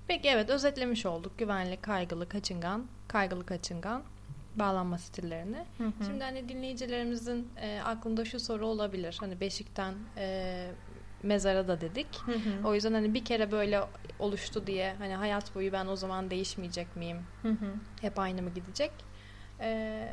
Peki 0.06 0.28
evet 0.28 0.50
özetlemiş 0.50 1.06
olduk. 1.06 1.38
Güvenli, 1.38 1.76
kaygılı, 1.76 2.28
kaçıngan, 2.28 2.84
kaygılı, 3.08 3.46
kaçıngan. 3.46 4.02
Bağlanma 4.56 4.98
stillerini. 4.98 5.66
Hı 5.78 5.84
hı. 5.86 6.04
Şimdi 6.06 6.24
hani 6.24 6.48
dinleyicilerimizin 6.48 7.52
e, 7.56 7.80
aklında 7.84 8.24
şu 8.24 8.40
soru 8.40 8.66
olabilir. 8.66 9.16
Hani 9.20 9.40
beşikten 9.40 9.94
e, 10.16 10.74
mezara 11.22 11.68
da 11.68 11.80
dedik. 11.80 12.22
Hı 12.26 12.32
hı. 12.32 12.68
O 12.68 12.74
yüzden 12.74 12.92
hani 12.92 13.14
bir 13.14 13.24
kere 13.24 13.50
böyle 13.52 13.80
oluştu 14.18 14.66
diye 14.66 14.94
hani 14.98 15.14
hayat 15.14 15.54
boyu 15.54 15.72
ben 15.72 15.86
o 15.86 15.96
zaman 15.96 16.30
değişmeyecek 16.30 16.96
miyim? 16.96 17.26
Hı 17.42 17.48
hı. 17.48 17.74
Hep 18.00 18.18
aynı 18.18 18.42
mı 18.42 18.50
gidecek? 18.50 19.06
Ee, 19.60 20.08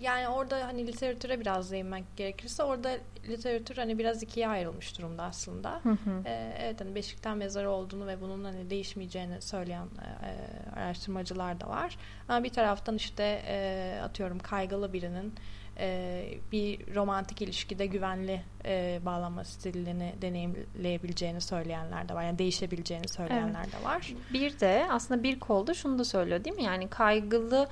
yani 0.00 0.28
orada 0.28 0.66
hani 0.66 0.86
literatüre 0.86 1.40
biraz 1.40 1.70
değinmek 1.70 2.04
gerekirse 2.16 2.62
orada 2.62 2.96
literatür 3.28 3.76
hani 3.76 3.98
biraz 3.98 4.22
ikiye 4.22 4.48
ayrılmış 4.48 4.98
durumda 4.98 5.22
aslında. 5.22 5.80
Hı 5.82 5.90
hı. 5.90 6.22
Ee, 6.24 6.56
evet 6.60 6.80
hani 6.80 6.94
beşikten 6.94 7.36
mezarı 7.36 7.70
olduğunu 7.70 8.06
ve 8.06 8.20
bunun 8.20 8.44
hani 8.44 8.70
değişmeyeceğini 8.70 9.42
söyleyen 9.42 9.84
e, 9.84 10.26
e, 10.26 10.80
araştırmacılar 10.80 11.60
da 11.60 11.68
var. 11.68 11.96
Ama 12.28 12.44
bir 12.44 12.50
taraftan 12.50 12.96
işte 12.96 13.42
e, 13.46 14.00
atıyorum 14.04 14.38
kaygılı 14.38 14.92
birinin 14.92 15.34
e, 15.78 16.24
bir 16.52 16.94
romantik 16.94 17.42
ilişkide 17.42 17.86
güvenli 17.86 18.42
e, 18.64 19.00
bağlanma 19.04 19.44
stilini 19.44 20.14
deneyimleyebileceğini 20.22 21.40
söyleyenler 21.40 22.08
de 22.08 22.14
var. 22.14 22.22
Yani 22.22 22.38
değişebileceğini 22.38 23.08
söyleyenler 23.08 23.64
de 23.64 23.84
var. 23.84 24.14
Bir 24.32 24.60
de 24.60 24.86
aslında 24.90 25.22
bir 25.22 25.40
kolda 25.40 25.74
şunu 25.74 25.98
da 25.98 26.04
söylüyor 26.04 26.44
değil 26.44 26.56
mi? 26.56 26.64
Yani 26.64 26.88
kaygılı 26.88 27.68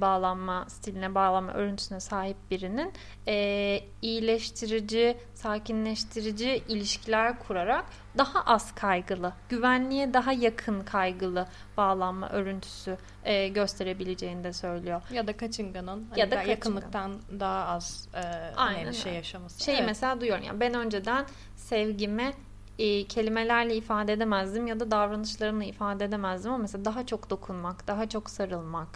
bağlanma 0.00 0.64
stiline, 0.68 1.14
bağlanma 1.14 1.52
örüntüsüne 1.52 2.00
sahip 2.00 2.36
birinin 2.50 2.92
e, 3.28 3.80
iyileştirici, 4.02 5.16
sakinleştirici 5.34 6.62
ilişkiler 6.68 7.38
kurarak 7.38 7.84
daha 8.18 8.42
az 8.42 8.74
kaygılı, 8.74 9.32
güvenliğe 9.48 10.14
daha 10.14 10.32
yakın 10.32 10.80
kaygılı 10.80 11.46
bağlanma 11.76 12.28
örüntüsü 12.28 12.96
e, 13.24 13.48
gösterebileceğini 13.48 14.44
de 14.44 14.52
söylüyor. 14.52 15.02
Ya 15.12 15.26
da 15.26 15.36
kaçınganın 15.36 16.06
hani 16.10 16.20
Ya 16.20 16.30
da 16.30 16.34
kaçıngan. 16.34 16.50
yakınlıktan 16.50 17.12
daha 17.40 17.66
az 17.66 18.08
e, 18.14 18.20
Aynen 18.56 18.86
öyle. 18.94 19.10
yaşaması. 19.10 19.64
Şeyi 19.64 19.76
Evet. 19.76 19.86
mesela 19.86 20.20
duyuyorum 20.20 20.44
yani 20.44 20.60
ben 20.60 20.74
önceden 20.74 21.26
sevgimi 21.56 22.32
e, 22.78 23.04
kelimelerle 23.04 23.76
ifade 23.76 24.12
edemezdim 24.12 24.66
ya 24.66 24.80
da 24.80 24.90
davranışlarımla 24.90 25.64
ifade 25.64 26.04
edemezdim 26.04 26.50
ama 26.52 26.62
mesela 26.62 26.84
daha 26.84 27.06
çok 27.06 27.30
dokunmak, 27.30 27.86
daha 27.86 28.08
çok 28.08 28.30
sarılmak, 28.30 28.88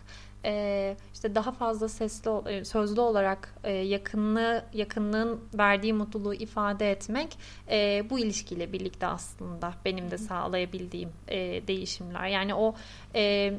e, 0.45 0.97
işte 1.15 1.35
daha 1.35 1.53
fazla 1.53 1.89
sesli 1.89 2.65
sözlü 2.65 3.01
olarak 3.01 3.55
e, 3.65 3.73
yakınlığı 3.73 4.65
yakınlığın 4.75 5.41
verdiği 5.55 5.93
mutluluğu 5.93 6.35
ifade 6.35 6.91
etmek 6.91 7.39
e, 7.71 8.05
bu 8.11 8.19
ilişkiyle 8.19 8.73
birlikte 8.73 9.07
aslında 9.07 9.75
benim 9.85 10.11
de 10.11 10.19
sağlayabildiğim 10.19 11.11
e, 11.29 11.67
değişimler. 11.67 12.27
Yani 12.27 12.55
o 12.55 12.75
e, 13.15 13.55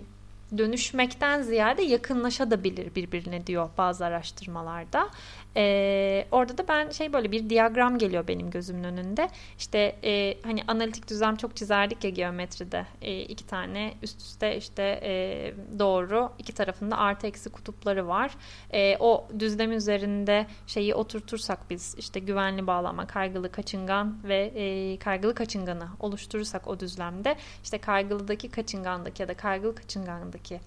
dönüşmekten 0.58 1.41
ziyade 1.41 1.82
yakınlaşabilir 1.82 2.96
birbirine 2.96 3.48
diyor 3.48 3.69
bazı 3.78 4.06
araştırmalarda. 4.06 5.10
Ee, 5.58 6.26
orada 6.32 6.58
da 6.58 6.68
ben 6.68 6.89
şey 6.89 7.13
böyle 7.13 7.32
bir 7.32 7.50
diyagram 7.50 7.98
geliyor 7.98 8.28
benim 8.28 8.50
gözümün 8.50 8.84
önünde. 8.84 9.30
İşte 9.58 9.96
e, 10.04 10.38
hani 10.44 10.63
analitik 10.68 11.10
düzlem 11.10 11.36
çok 11.36 11.56
çizerdik 11.56 12.04
ya 12.04 12.10
geometride. 12.10 12.86
E, 13.02 13.22
iki 13.22 13.48
tane 13.48 13.94
üst 14.02 14.22
üste 14.22 14.58
işte 14.58 15.00
e, 15.04 15.54
doğru 15.80 16.32
iki 16.38 16.54
tarafında 16.54 16.98
artı 16.98 17.28
eksi 17.28 17.50
kutupları 17.50 18.08
var. 18.08 18.32
E, 18.74 18.98
o 19.00 19.28
düzlem 19.39 19.72
üzerinde 19.72 20.48
şeyi 20.68 20.96
oturtursak 20.96 21.70
biz 21.70 21.96
işte 21.98 22.20
güvenli 22.20 22.68
bağlama, 22.68 23.08
kaygılı 23.08 23.52
kaçıngan 23.52 24.18
ve 24.24 24.52
e, 24.56 24.98
kaygılı 24.98 25.36
kaçınganı 25.36 25.88
oluşturursak 26.00 26.68
o 26.68 26.80
düzlemde 26.80 27.36
işte 27.63 27.78
kaygılıdaki 27.78 28.50
kaçıngandaki 28.50 29.22
ya 29.22 29.28
da 29.28 29.34
kaygılı 29.34 29.76
kaçıngandaki 29.76 30.60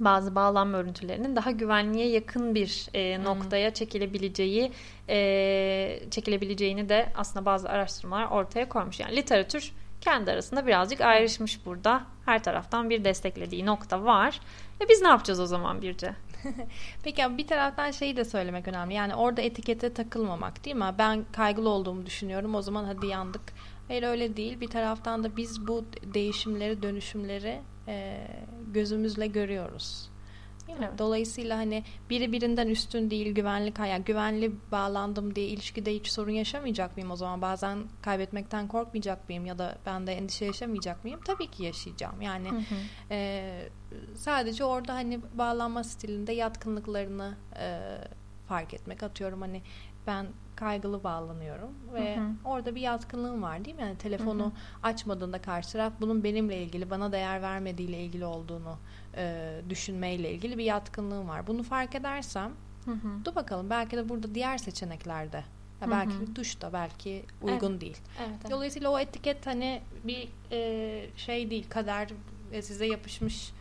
bazı 0.00 0.34
bağlanma 0.34 0.78
örüntülerinin 0.78 1.36
daha 1.36 1.50
güvenliğe 1.50 2.08
yakın 2.08 2.54
bir 2.54 2.88
e, 2.94 3.24
noktaya 3.24 3.74
çekilebileceği 3.74 4.72
e, 5.08 6.00
çekilebileceğini 6.10 6.88
de 6.88 7.12
aslında 7.16 7.46
bazı 7.46 7.68
araştırmalar 7.68 8.26
ortaya 8.26 8.68
koymuş. 8.68 9.00
Yani 9.00 9.16
literatür 9.16 9.72
kendi 10.00 10.30
arasında 10.30 10.66
birazcık 10.66 11.00
ayrışmış 11.00 11.66
burada. 11.66 12.02
Her 12.24 12.42
taraftan 12.42 12.90
bir 12.90 13.04
desteklediği 13.04 13.66
nokta 13.66 14.04
var. 14.04 14.40
Ve 14.80 14.88
biz 14.88 15.02
ne 15.02 15.08
yapacağız 15.08 15.40
o 15.40 15.46
zaman 15.46 15.82
Birce? 15.82 16.14
Peki 17.04 17.24
ama 17.24 17.38
bir 17.38 17.46
taraftan 17.46 17.90
şeyi 17.90 18.16
de 18.16 18.24
söylemek 18.24 18.68
önemli. 18.68 18.94
Yani 18.94 19.14
orada 19.14 19.40
etikete 19.40 19.94
takılmamak 19.94 20.64
değil 20.64 20.76
mi? 20.76 20.94
Ben 20.98 21.24
kaygılı 21.32 21.68
olduğumu 21.68 22.06
düşünüyorum. 22.06 22.54
O 22.54 22.62
zaman 22.62 22.84
hadi 22.84 23.06
yandık. 23.06 23.42
Hayır 23.88 24.02
öyle 24.02 24.36
değil. 24.36 24.60
Bir 24.60 24.68
taraftan 24.68 25.24
da 25.24 25.36
biz 25.36 25.66
bu 25.66 25.84
değişimleri, 26.02 26.82
dönüşümleri 26.82 27.60
e, 27.88 28.26
gözümüzle 28.72 29.26
görüyoruz. 29.26 30.10
Evet. 30.78 30.98
Dolayısıyla 30.98 31.58
hani 31.58 31.84
biri 32.10 32.32
birinden 32.32 32.68
üstün 32.68 33.10
değil, 33.10 33.34
güvenli 33.34 33.72
yani 33.78 34.04
güvenli 34.04 34.52
bağlandım 34.72 35.34
diye 35.34 35.46
ilişkide 35.46 35.94
hiç 35.94 36.08
sorun 36.08 36.30
yaşamayacak 36.30 36.96
mıyım 36.96 37.10
o 37.10 37.16
zaman? 37.16 37.42
Bazen 37.42 37.78
kaybetmekten 38.02 38.68
korkmayacak 38.68 39.28
mıyım 39.28 39.46
ya 39.46 39.58
da 39.58 39.78
ben 39.86 40.06
de 40.06 40.12
endişe 40.12 40.44
yaşamayacak 40.44 41.04
mıyım? 41.04 41.20
Tabii 41.24 41.50
ki 41.50 41.64
yaşayacağım. 41.64 42.20
Yani 42.22 42.48
e, 43.10 43.68
sadece 44.14 44.64
orada 44.64 44.94
hani 44.94 45.20
bağlanma 45.34 45.84
stilinde 45.84 46.32
yatkınlıklarını 46.32 47.36
e, 47.60 47.80
fark 48.48 48.74
etmek. 48.74 49.02
Atıyorum 49.02 49.40
hani 49.40 49.62
ben 50.08 50.26
kaygılı 50.56 51.04
bağlanıyorum 51.04 51.70
ve 51.94 52.16
Hı 52.16 52.20
hı. 52.20 52.30
orada 52.44 52.74
bir 52.74 52.80
yatkınlığım 52.80 53.42
var 53.42 53.64
değil 53.64 53.76
mi? 53.76 53.82
Yani 53.82 53.98
telefonu 53.98 54.42
Hı 54.42 54.46
hı. 54.46 54.52
açmadığında 54.82 55.38
karşı 55.42 55.72
taraf 55.72 55.92
bunun 56.00 56.24
benimle 56.24 56.62
ilgili, 56.62 56.90
bana 56.90 57.12
değer 57.12 57.42
vermediğiyle 57.42 58.00
ilgili 58.04 58.24
olduğunu 58.24 58.76
e, 59.16 59.54
düşünmeyle 59.68 60.32
ilgili 60.32 60.58
bir 60.58 60.64
yatkınlığım 60.64 61.28
var. 61.28 61.46
Bunu 61.46 61.62
fark 61.62 61.94
edersem 61.94 62.52
Hı 62.84 62.90
hı. 62.90 63.24
dur 63.24 63.34
bakalım 63.34 63.70
belki 63.70 63.96
de 63.96 64.08
burada 64.08 64.34
diğer 64.34 64.58
seçeneklerde 64.58 65.44
ya 65.80 65.86
Hı 65.86 65.90
belki 65.90 66.14
hı. 66.14 66.36
duşta 66.36 66.72
belki 66.72 67.22
uygun 67.42 67.80
değil. 67.80 67.98
Evet, 68.18 68.30
evet. 68.42 68.50
Dolayısıyla 68.50 68.90
o 68.90 68.98
etiket 68.98 69.46
hani 69.46 69.80
bir 70.04 70.28
e, 70.52 71.06
şey 71.16 71.50
değil, 71.50 71.66
kader 71.68 72.08
ve 72.52 72.62
size 72.62 72.86
yapışmış 72.86 73.52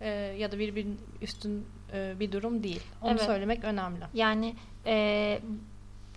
e, 0.00 0.08
ya 0.10 0.52
da 0.52 0.58
birbirinin 0.58 1.00
üstün 1.22 1.66
e, 1.92 2.14
bir 2.20 2.32
durum 2.32 2.62
değil. 2.62 2.82
Onu 3.02 3.10
Evet. 3.10 3.22
söylemek 3.22 3.64
önemli. 3.64 4.04
Yani 4.14 4.54
e, 4.86 5.38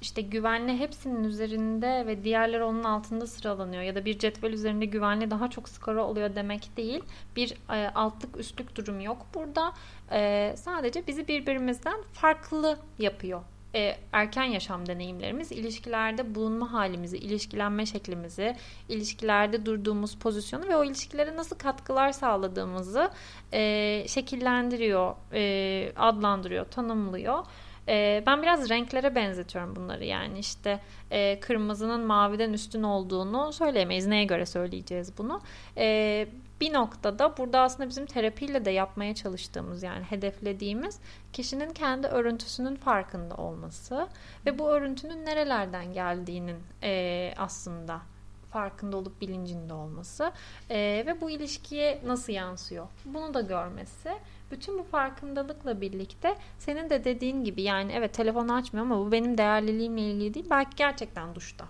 işte 0.01 0.21
güvenli 0.21 0.79
hepsinin 0.79 1.23
üzerinde 1.23 2.03
ve 2.07 2.23
diğerleri 2.23 2.63
onun 2.63 2.83
altında 2.83 3.27
sıralanıyor 3.27 3.83
ya 3.83 3.95
da 3.95 4.05
bir 4.05 4.19
cetvel 4.19 4.53
üzerinde 4.53 4.85
güvenli 4.85 5.31
daha 5.31 5.49
çok 5.49 5.69
skora 5.69 6.05
oluyor 6.05 6.35
demek 6.35 6.77
değil. 6.77 7.03
Bir 7.35 7.53
e, 7.69 7.89
altlık 7.95 8.37
üstlük 8.37 8.75
durum 8.75 8.99
yok 8.99 9.25
burada. 9.33 9.73
E, 10.11 10.53
sadece 10.57 11.07
bizi 11.07 11.27
birbirimizden 11.27 12.01
farklı 12.13 12.79
yapıyor. 12.99 13.41
E, 13.75 13.97
erken 14.11 14.43
yaşam 14.43 14.87
deneyimlerimiz 14.87 15.51
ilişkilerde 15.51 16.35
bulunma 16.35 16.73
halimizi, 16.73 17.17
ilişkilenme 17.17 17.85
şeklimizi, 17.85 18.55
ilişkilerde 18.89 19.65
durduğumuz 19.65 20.15
pozisyonu 20.15 20.67
ve 20.67 20.75
o 20.75 20.83
ilişkilere 20.83 21.35
nasıl 21.35 21.57
katkılar 21.57 22.11
sağladığımızı 22.11 23.11
e, 23.53 24.03
şekillendiriyor, 24.07 25.15
e, 25.33 25.91
adlandırıyor, 25.95 26.65
tanımlıyor. 26.65 27.45
E, 27.89 28.23
ben 28.27 28.41
biraz 28.41 28.69
renklere 28.69 29.15
benzetiyorum 29.15 29.75
bunları 29.75 30.05
yani 30.05 30.39
işte 30.39 30.79
e, 31.11 31.39
kırmızının 31.39 32.01
maviden 32.01 32.53
üstün 32.53 32.83
olduğunu 32.83 33.53
söyleyemeyiz. 33.53 34.07
Neye 34.07 34.23
göre 34.23 34.45
söyleyeceğiz 34.45 35.17
bunu? 35.17 35.41
E, 35.77 36.27
bir 36.61 36.73
noktada 36.73 37.37
burada 37.37 37.59
aslında 37.59 37.89
bizim 37.89 38.05
terapiyle 38.05 38.65
de 38.65 38.71
yapmaya 38.71 39.15
çalıştığımız 39.15 39.83
yani 39.83 40.03
hedeflediğimiz 40.03 40.99
kişinin 41.33 41.73
kendi 41.73 42.07
örüntüsünün 42.07 42.75
farkında 42.75 43.35
olması 43.35 44.07
ve 44.45 44.59
bu 44.59 44.69
örüntünün 44.69 45.25
nerelerden 45.25 45.93
geldiğinin 45.93 46.57
e, 46.83 47.33
aslında 47.37 48.01
farkında 48.49 48.97
olup 48.97 49.21
bilincinde 49.21 49.73
olması 49.73 50.31
e, 50.69 51.03
ve 51.05 51.21
bu 51.21 51.29
ilişkiye 51.29 52.01
nasıl 52.05 52.33
yansıyor 52.33 52.87
bunu 53.05 53.33
da 53.33 53.41
görmesi 53.41 54.09
bütün 54.51 54.79
bu 54.79 54.83
farkındalıkla 54.83 55.81
birlikte 55.81 56.37
senin 56.59 56.89
de 56.89 57.03
dediğin 57.03 57.43
gibi 57.43 57.61
yani 57.61 57.91
evet 57.91 58.13
telefonu 58.13 58.53
açmıyor 58.53 58.85
ama 58.85 59.05
bu 59.05 59.11
benim 59.11 59.37
değerliliğimle 59.37 60.01
ilgili 60.01 60.33
değil 60.33 60.47
belki 60.49 60.75
gerçekten 60.75 61.35
duşta 61.35 61.67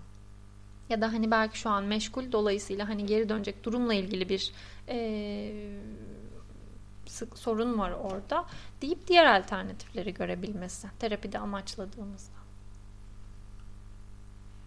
ya 0.88 1.00
da 1.00 1.12
hani 1.12 1.30
belki 1.30 1.58
şu 1.58 1.70
an 1.70 1.84
meşgul 1.84 2.32
dolayısıyla 2.32 2.88
hani 2.88 3.06
geri 3.06 3.28
dönecek 3.28 3.64
durumla 3.64 3.94
ilgili 3.94 4.28
bir 4.28 4.52
e, 4.88 4.98
sık 7.06 7.38
sorun 7.38 7.78
var 7.78 7.90
orada 7.90 8.44
deyip 8.82 9.06
diğer 9.06 9.40
alternatifleri 9.40 10.14
görebilmesi 10.14 10.88
terapide 10.98 11.38
amaçladığımızda. 11.38 12.40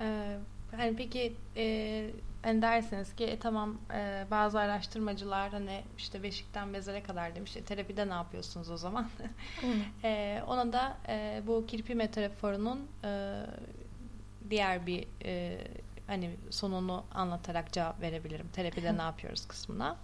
Ee, 0.02 0.38
hani 0.77 0.95
peki 0.95 1.36
e, 1.57 2.09
hani 2.41 2.62
dersiniz 2.62 3.15
ki 3.15 3.23
e, 3.23 3.39
tamam 3.39 3.77
e, 3.93 4.25
bazı 4.31 4.59
araştırmacılar 4.59 5.51
hani 5.51 5.83
işte 5.97 6.23
beşikten 6.23 6.67
mezara 6.67 7.03
kadar 7.03 7.36
demiş. 7.36 7.57
E, 7.57 7.63
terapide 7.63 8.09
ne 8.09 8.13
yapıyorsunuz 8.13 8.71
o 8.71 8.77
zaman? 8.77 9.09
e, 10.03 10.41
ona 10.47 10.73
da 10.73 10.97
e, 11.07 11.41
bu 11.47 11.65
kirpi 11.67 11.95
metaforunun 11.95 12.88
e, 13.03 13.43
diğer 14.49 14.86
bir 14.88 15.07
e, 15.25 15.57
hani 16.07 16.36
sonunu 16.49 17.03
anlatarak 17.13 17.73
cevap 17.73 18.01
verebilirim. 18.01 18.47
Terapide 18.53 18.97
ne 18.97 19.01
yapıyoruz 19.01 19.45
kısmına. 19.47 19.97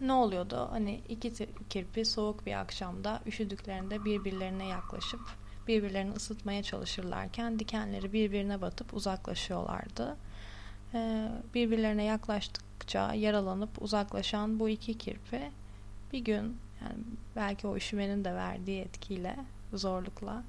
ne 0.00 0.12
oluyordu? 0.12 0.68
Hani 0.70 1.00
iki 1.08 1.32
kirpi 1.70 2.04
soğuk 2.04 2.46
bir 2.46 2.60
akşamda 2.60 3.20
üşüdüklerinde 3.26 4.04
birbirlerine 4.04 4.66
yaklaşıp 4.66 5.20
birbirlerini 5.68 6.12
ısıtmaya 6.12 6.62
çalışırlarken 6.62 7.58
dikenleri 7.58 8.12
birbirine 8.12 8.60
batıp 8.60 8.94
uzaklaşıyorlardı. 8.94 10.16
Ee, 10.94 11.28
birbirlerine 11.54 12.04
yaklaştıkça 12.04 13.14
yaralanıp 13.14 13.82
uzaklaşan 13.82 14.60
bu 14.60 14.68
iki 14.68 14.98
kirpi 14.98 15.50
bir 16.12 16.18
gün 16.18 16.56
yani 16.82 17.04
belki 17.36 17.66
o 17.66 17.76
üşümenin 17.76 18.24
de 18.24 18.34
verdiği 18.34 18.80
etkiyle 18.80 19.36
zorlukla 19.72 20.44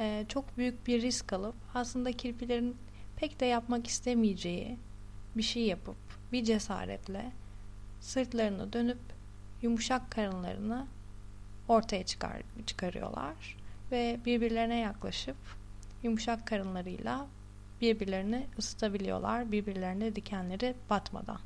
e, 0.00 0.24
çok 0.28 0.58
büyük 0.58 0.86
bir 0.86 1.02
risk 1.02 1.32
alıp 1.32 1.54
aslında 1.74 2.12
kirpilerin 2.12 2.76
pek 3.16 3.40
de 3.40 3.46
yapmak 3.46 3.86
istemeyeceği 3.86 4.78
bir 5.36 5.42
şey 5.42 5.62
yapıp 5.62 5.96
bir 6.32 6.44
cesaretle 6.44 7.32
sırtlarını 8.00 8.72
dönüp 8.72 8.98
yumuşak 9.62 10.10
karınlarını 10.10 10.86
ortaya 11.68 12.06
çıkar, 12.06 12.42
çıkarıyorlar 12.66 13.57
ve 13.92 14.20
birbirlerine 14.26 14.78
yaklaşıp 14.78 15.36
yumuşak 16.02 16.46
karınlarıyla 16.46 17.26
birbirlerini 17.80 18.46
ısıtabiliyorlar. 18.58 19.52
Birbirlerine 19.52 20.16
dikenleri 20.16 20.74
batmadan. 20.90 21.38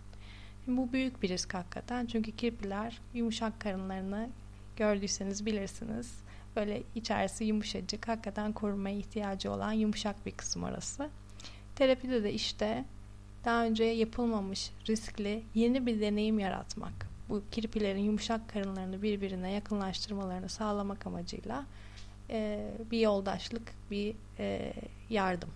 Bu 0.66 0.92
büyük 0.92 1.22
bir 1.22 1.28
risk 1.28 1.55
hakikaten. 1.55 2.07
Çünkü 2.07 2.37
kirpiler 2.37 3.00
yumuşak 3.14 3.61
karınlarını 3.61 4.28
gördüyseniz 4.76 5.46
bilirsiniz. 5.46 6.22
Böyle 6.57 6.83
içerisi 6.94 7.44
yumuşacık, 7.44 8.09
hakikaten 8.09 8.52
korumaya 8.52 8.96
ihtiyacı 8.96 9.52
olan 9.52 9.72
yumuşak 9.72 10.26
bir 10.26 10.33
kısım 10.33 10.62
orası. 10.62 11.11
Terapide 11.76 12.24
de 12.24 12.33
işte 12.33 12.85
daha 13.44 13.64
önce 13.64 13.85
yapılmamış 13.85 14.70
riskli 14.88 15.42
yeni 15.55 15.87
bir 15.87 16.00
deneyim 16.00 16.38
yaratmak. 16.38 16.92
Bu 17.28 17.42
kirpilerin 17.50 18.00
yumuşak 18.00 18.48
karınlarını 18.48 19.02
birbirine 19.02 19.52
yakınlaştırmalarını 19.52 20.48
sağlamak 20.48 21.07
amacıyla 21.07 21.66
e, 22.30 22.70
bir 22.90 23.00
yoldaşlık, 23.00 23.72
bir 23.90 24.14
e, 24.38 24.72
yardım. 25.11 25.50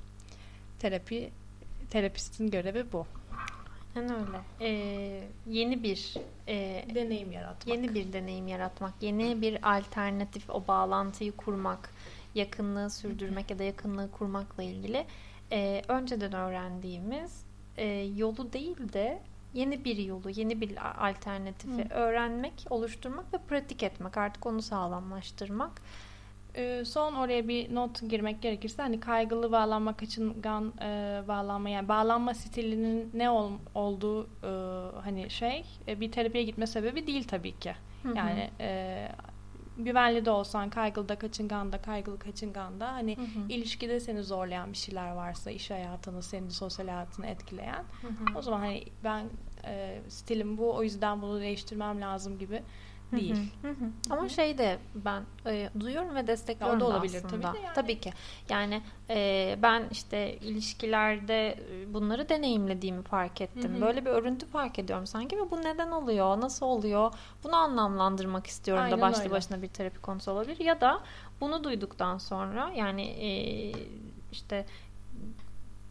Terapi, 0.78 1.30
terapistin 1.90 2.50
görevi 2.50 2.92
bu. 2.92 3.06
Aynen 3.96 4.14
öyle. 4.14 4.40
Ee, 4.60 5.22
yeni 5.46 5.82
bir 5.82 6.14
e, 6.48 6.84
deneyim 6.94 7.32
yaratmak. 7.32 7.66
Yeni 7.66 7.94
bir 7.94 8.12
deneyim 8.12 8.48
yaratmak, 8.48 8.94
yeni 9.00 9.42
bir 9.42 9.76
alternatif 9.76 10.50
o 10.50 10.66
bağlantıyı 10.68 11.32
kurmak, 11.32 11.90
yakınlığı 12.34 12.90
sürdürmek 12.90 13.50
ya 13.50 13.58
da 13.58 13.62
yakınlığı 13.62 14.10
kurmakla 14.10 14.62
ilgili 14.62 15.06
e, 15.52 15.82
önceden 15.88 16.32
öğrendiğimiz 16.32 17.44
e, 17.76 17.86
yolu 18.16 18.52
değil 18.52 18.92
de 18.92 19.20
yeni 19.54 19.84
bir 19.84 19.96
yolu, 19.96 20.30
yeni 20.30 20.60
bir 20.60 21.06
alternatifi 21.08 21.84
Hı. 21.84 21.94
öğrenmek, 21.94 22.66
oluşturmak 22.70 23.34
ve 23.34 23.38
pratik 23.38 23.82
etmek. 23.82 24.16
Artık 24.16 24.46
onu 24.46 24.62
sağlamlaştırmak. 24.62 25.82
Ee, 26.56 26.84
son 26.84 27.14
oraya 27.14 27.48
bir 27.48 27.74
not 27.74 28.10
girmek 28.10 28.42
gerekirse 28.42 28.82
hani 28.82 29.00
kaygılı 29.00 29.52
bağlanma, 29.52 29.96
kaçıngan 29.96 30.72
e, 30.82 31.22
bağlanma 31.28 31.68
yani 31.68 31.88
bağlanma 31.88 32.34
stilinin 32.34 33.10
ne 33.14 33.30
ol, 33.30 33.52
olduğu 33.74 34.24
e, 34.24 34.50
hani 35.00 35.30
şey 35.30 35.64
e, 35.88 36.00
bir 36.00 36.12
terapiye 36.12 36.44
gitme 36.44 36.66
sebebi 36.66 37.06
değil 37.06 37.24
tabii 37.24 37.58
ki. 37.58 37.74
Hı 38.02 38.08
hı. 38.08 38.16
Yani 38.16 38.50
e, 38.60 39.08
güvenli 39.78 40.24
de 40.24 40.30
olsan 40.30 40.70
kaygılı 40.70 41.08
da 41.08 41.18
kaçıngan 41.18 41.72
da 41.72 41.82
kaygılı 41.82 42.18
kaçıngan 42.18 42.80
da 42.80 42.92
hani 42.92 43.16
hı 43.16 43.22
hı. 43.22 43.48
ilişkide 43.48 44.00
seni 44.00 44.22
zorlayan 44.22 44.72
bir 44.72 44.76
şeyler 44.76 45.12
varsa 45.12 45.50
iş 45.50 45.70
hayatını 45.70 46.22
senin 46.22 46.48
sosyal 46.48 46.88
hayatını 46.88 47.26
etkileyen 47.26 47.84
hı 48.02 48.08
hı. 48.08 48.38
o 48.38 48.42
zaman 48.42 48.58
hani 48.58 48.84
ben 49.04 49.24
e, 49.64 50.00
stilim 50.08 50.58
bu 50.58 50.74
o 50.74 50.82
yüzden 50.82 51.22
bunu 51.22 51.40
değiştirmem 51.40 52.00
lazım 52.00 52.38
gibi 52.38 52.62
değil. 53.12 53.36
Hı 53.62 53.68
hı. 53.68 53.70
Hı 53.70 53.74
hı. 53.84 53.90
Ama 54.10 54.28
şey 54.28 54.58
de 54.58 54.78
ben 54.94 55.22
e, 55.46 55.70
duyuyorum 55.80 56.14
ve 56.14 56.22
o 56.22 56.80
da 56.80 56.84
olabilir 56.84 57.22
aslında. 57.26 57.52
tabii 57.52 57.58
de 57.58 57.64
yani. 57.64 57.74
Tabii 57.74 58.00
ki. 58.00 58.12
Yani 58.48 58.82
e, 59.10 59.56
ben 59.62 59.84
işte 59.90 60.36
ilişkilerde 60.36 61.48
e, 61.50 61.94
bunları 61.94 62.28
deneyimlediğimi 62.28 63.02
fark 63.02 63.40
ettim. 63.40 63.74
Hı 63.74 63.76
hı. 63.76 63.80
Böyle 63.80 64.04
bir 64.04 64.10
örüntü 64.10 64.46
fark 64.46 64.78
ediyorum 64.78 65.06
sanki 65.06 65.36
ve 65.36 65.50
bu 65.50 65.62
neden 65.62 65.90
oluyor? 65.90 66.40
Nasıl 66.40 66.66
oluyor? 66.66 67.12
Bunu 67.44 67.56
anlamlandırmak 67.56 68.46
istiyorum 68.46 68.84
Aynen 68.84 68.98
da 68.98 69.02
başlı 69.02 69.22
öyle. 69.22 69.30
başına 69.30 69.62
bir 69.62 69.68
terapi 69.68 70.00
konusu 70.00 70.30
olabilir 70.32 70.60
ya 70.60 70.80
da 70.80 71.00
bunu 71.40 71.64
duyduktan 71.64 72.18
sonra 72.18 72.70
yani 72.76 73.02
e, 73.02 73.28
işte 74.32 74.66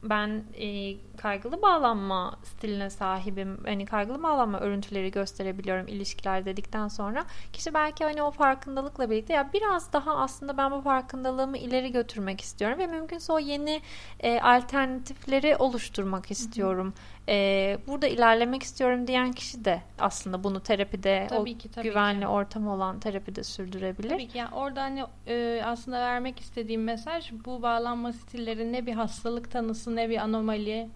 ben 0.09 0.43
e, 0.59 0.95
kaygılı 1.17 1.61
bağlanma 1.61 2.35
stiline 2.43 2.89
sahibim. 2.89 3.57
Hani 3.65 3.85
kaygılı 3.85 4.23
bağlanma 4.23 4.59
örüntüleri 4.59 5.11
gösterebiliyorum 5.11 5.87
ilişkiler 5.87 6.45
dedikten 6.45 6.87
sonra 6.87 7.25
kişi 7.53 7.73
belki 7.73 8.03
hani 8.03 8.23
o 8.23 8.31
farkındalıkla 8.31 9.09
birlikte 9.09 9.33
ya 9.33 9.49
biraz 9.53 9.93
daha 9.93 10.17
aslında 10.17 10.57
ben 10.57 10.71
bu 10.71 10.81
farkındalığımı 10.81 11.57
ileri 11.57 11.91
götürmek 11.91 12.41
istiyorum 12.41 12.79
ve 12.79 12.87
mümkünse 12.87 13.33
o 13.33 13.39
yeni 13.39 13.81
e, 14.19 14.39
alternatifleri 14.39 15.55
oluşturmak 15.55 16.31
istiyorum. 16.31 16.87
Hı 16.87 16.89
hı 16.89 17.14
e, 17.29 17.77
burada 17.87 18.07
ilerlemek 18.07 18.63
istiyorum 18.63 19.07
diyen 19.07 19.31
kişi 19.31 19.65
de 19.65 19.81
aslında 19.99 20.43
bunu 20.43 20.59
terapide 20.59 21.27
tabii 21.29 21.55
o 21.55 21.57
ki, 21.57 21.71
tabii 21.71 21.89
güvenli 21.89 22.19
ki. 22.19 22.27
ortam 22.27 22.67
olan 22.67 22.99
terapide 22.99 23.43
sürdürebilir. 23.43 24.09
Tabii 24.09 24.27
ki 24.27 24.37
yani 24.37 24.55
orada 24.55 24.81
hani 24.81 25.03
e, 25.27 25.61
aslında 25.65 25.99
vermek 25.99 26.39
istediğim 26.39 26.83
mesaj 26.83 27.31
bu 27.45 27.61
bağlanma 27.61 28.13
stilleri 28.13 28.73
ne 28.73 28.85
bir 28.85 28.93
hastalık 28.93 29.51
tanısı 29.51 29.95
ne 29.95 30.09
bir 30.09 30.17
anomali. 30.17 30.89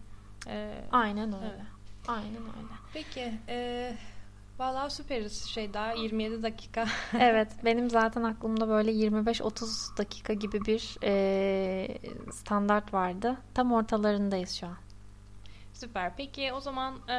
E, 0.48 0.72
Aynen 0.92 1.34
öyle. 1.34 1.46
Evet. 1.46 1.66
Aynen 2.08 2.42
öyle. 2.42 2.74
Peki 2.94 3.32
e, 3.48 3.92
Valla 4.60 4.90
süperiz 4.90 5.46
şey 5.46 5.74
daha 5.74 5.94
27 5.94 6.44
dakika. 6.44 6.86
evet 7.20 7.52
benim 7.66 7.90
zaten 7.90 8.24
aklımda 8.24 8.68
böyle 8.70 8.92
25-30 8.92 9.98
dakika 9.98 10.34
gibi 10.34 10.66
bir 10.66 10.98
e, 11.04 11.98
standart 12.32 12.94
vardı. 12.94 13.38
Tam 13.54 13.72
ortalarındayız 13.74 14.52
şu 14.52 14.68
an. 14.68 14.78
Süper. 15.80 16.12
Peki 16.18 16.54
o 16.54 16.60
zaman 16.60 16.96
e, 17.10 17.14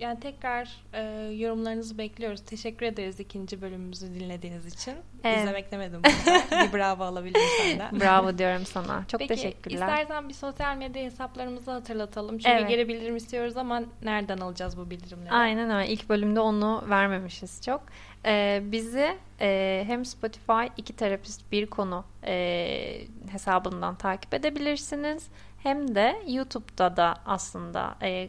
yani 0.00 0.20
tekrar 0.20 0.68
e, 0.92 1.02
yorumlarınızı 1.34 1.98
bekliyoruz. 1.98 2.40
Teşekkür 2.40 2.86
ederiz 2.86 3.20
ikinci 3.20 3.62
bölümümüzü 3.62 4.14
dinlediğiniz 4.14 4.66
için. 4.66 4.94
Evet. 5.24 5.38
İzlemek 5.38 5.72
demedim 5.72 6.02
bir 6.52 6.72
bravo 6.72 7.04
alabilirim 7.04 7.48
senden. 7.62 8.00
Bravo 8.00 8.38
diyorum 8.38 8.64
sana. 8.66 9.04
Çok 9.08 9.20
Peki, 9.20 9.34
teşekkürler. 9.34 9.74
istersen 9.74 10.28
bir 10.28 10.34
sosyal 10.34 10.76
medya 10.76 11.02
hesaplarımızı 11.02 11.70
hatırlatalım. 11.70 12.38
Çünkü 12.38 12.56
evet. 12.56 12.68
geri 12.68 12.88
bildirim 12.88 13.16
istiyoruz 13.16 13.56
ama 13.56 13.82
nereden 14.02 14.38
alacağız 14.38 14.78
bu 14.78 14.90
bildirimleri? 14.90 15.30
Aynen 15.30 15.70
öyle. 15.70 15.88
İlk 15.88 16.08
bölümde 16.08 16.40
onu 16.40 16.84
vermemişiz 16.88 17.62
çok. 17.64 17.82
Ee, 18.26 18.62
bizi 18.64 19.18
e, 19.40 19.84
hem 19.86 20.04
Spotify 20.04 20.66
iki 20.76 20.92
terapist 20.92 21.52
bir 21.52 21.66
konu 21.66 22.04
e, 22.26 23.06
hesabından 23.30 23.94
takip 23.94 24.34
edebilirsiniz 24.34 25.28
hem 25.62 25.94
de 25.94 26.22
YouTube'da 26.26 26.96
da 26.96 27.14
aslında 27.26 27.96
e, 28.02 28.28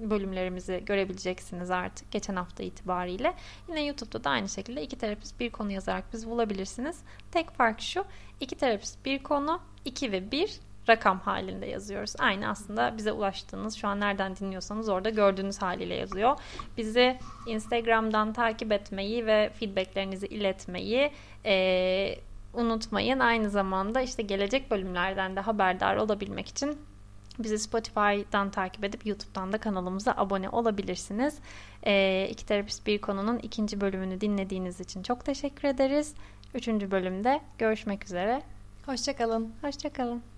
bölümlerimizi 0.00 0.82
görebileceksiniz 0.86 1.70
artık 1.70 2.10
geçen 2.10 2.36
hafta 2.36 2.62
itibariyle. 2.62 3.34
Yine 3.68 3.84
YouTube'da 3.84 4.24
da 4.24 4.30
aynı 4.30 4.48
şekilde 4.48 4.82
iki 4.82 4.98
terapist 4.98 5.40
bir 5.40 5.50
konu 5.50 5.72
yazarak 5.72 6.12
bizi 6.12 6.30
bulabilirsiniz. 6.30 7.00
Tek 7.30 7.50
fark 7.50 7.80
şu 7.80 8.04
iki 8.40 8.56
terapist 8.56 9.04
bir 9.04 9.22
konu 9.22 9.60
iki 9.84 10.12
ve 10.12 10.30
bir 10.30 10.60
rakam 10.88 11.20
halinde 11.20 11.66
yazıyoruz. 11.66 12.14
Aynı 12.18 12.48
aslında 12.48 12.94
bize 12.96 13.12
ulaştığınız 13.12 13.74
şu 13.74 13.88
an 13.88 14.00
nereden 14.00 14.36
dinliyorsanız 14.36 14.88
orada 14.88 15.10
gördüğünüz 15.10 15.62
haliyle 15.62 15.94
yazıyor. 15.94 16.36
Bizi 16.76 17.18
Instagram'dan 17.46 18.32
takip 18.32 18.72
etmeyi 18.72 19.26
ve 19.26 19.50
feedbacklerinizi 19.58 20.26
iletmeyi 20.26 21.10
e, 21.44 21.54
unutmayın. 22.54 23.18
Aynı 23.18 23.50
zamanda 23.50 24.00
işte 24.00 24.22
gelecek 24.22 24.70
bölümlerden 24.70 25.36
de 25.36 25.40
haberdar 25.40 25.96
olabilmek 25.96 26.48
için 26.48 26.78
bizi 27.38 27.58
Spotify'dan 27.58 28.50
takip 28.50 28.84
edip 28.84 29.06
YouTube'dan 29.06 29.52
da 29.52 29.58
kanalımıza 29.58 30.14
abone 30.16 30.48
olabilirsiniz. 30.48 31.38
E, 31.86 32.26
iki 32.30 32.46
terapist 32.46 32.86
bir 32.86 33.00
konunun 33.00 33.38
ikinci 33.38 33.80
bölümünü 33.80 34.20
dinlediğiniz 34.20 34.80
için 34.80 35.02
çok 35.02 35.24
teşekkür 35.24 35.68
ederiz. 35.68 36.14
Üçüncü 36.54 36.90
bölümde 36.90 37.40
görüşmek 37.58 38.04
üzere. 38.04 38.42
Hoşçakalın. 38.86 39.54
Hoşçakalın. 39.62 40.33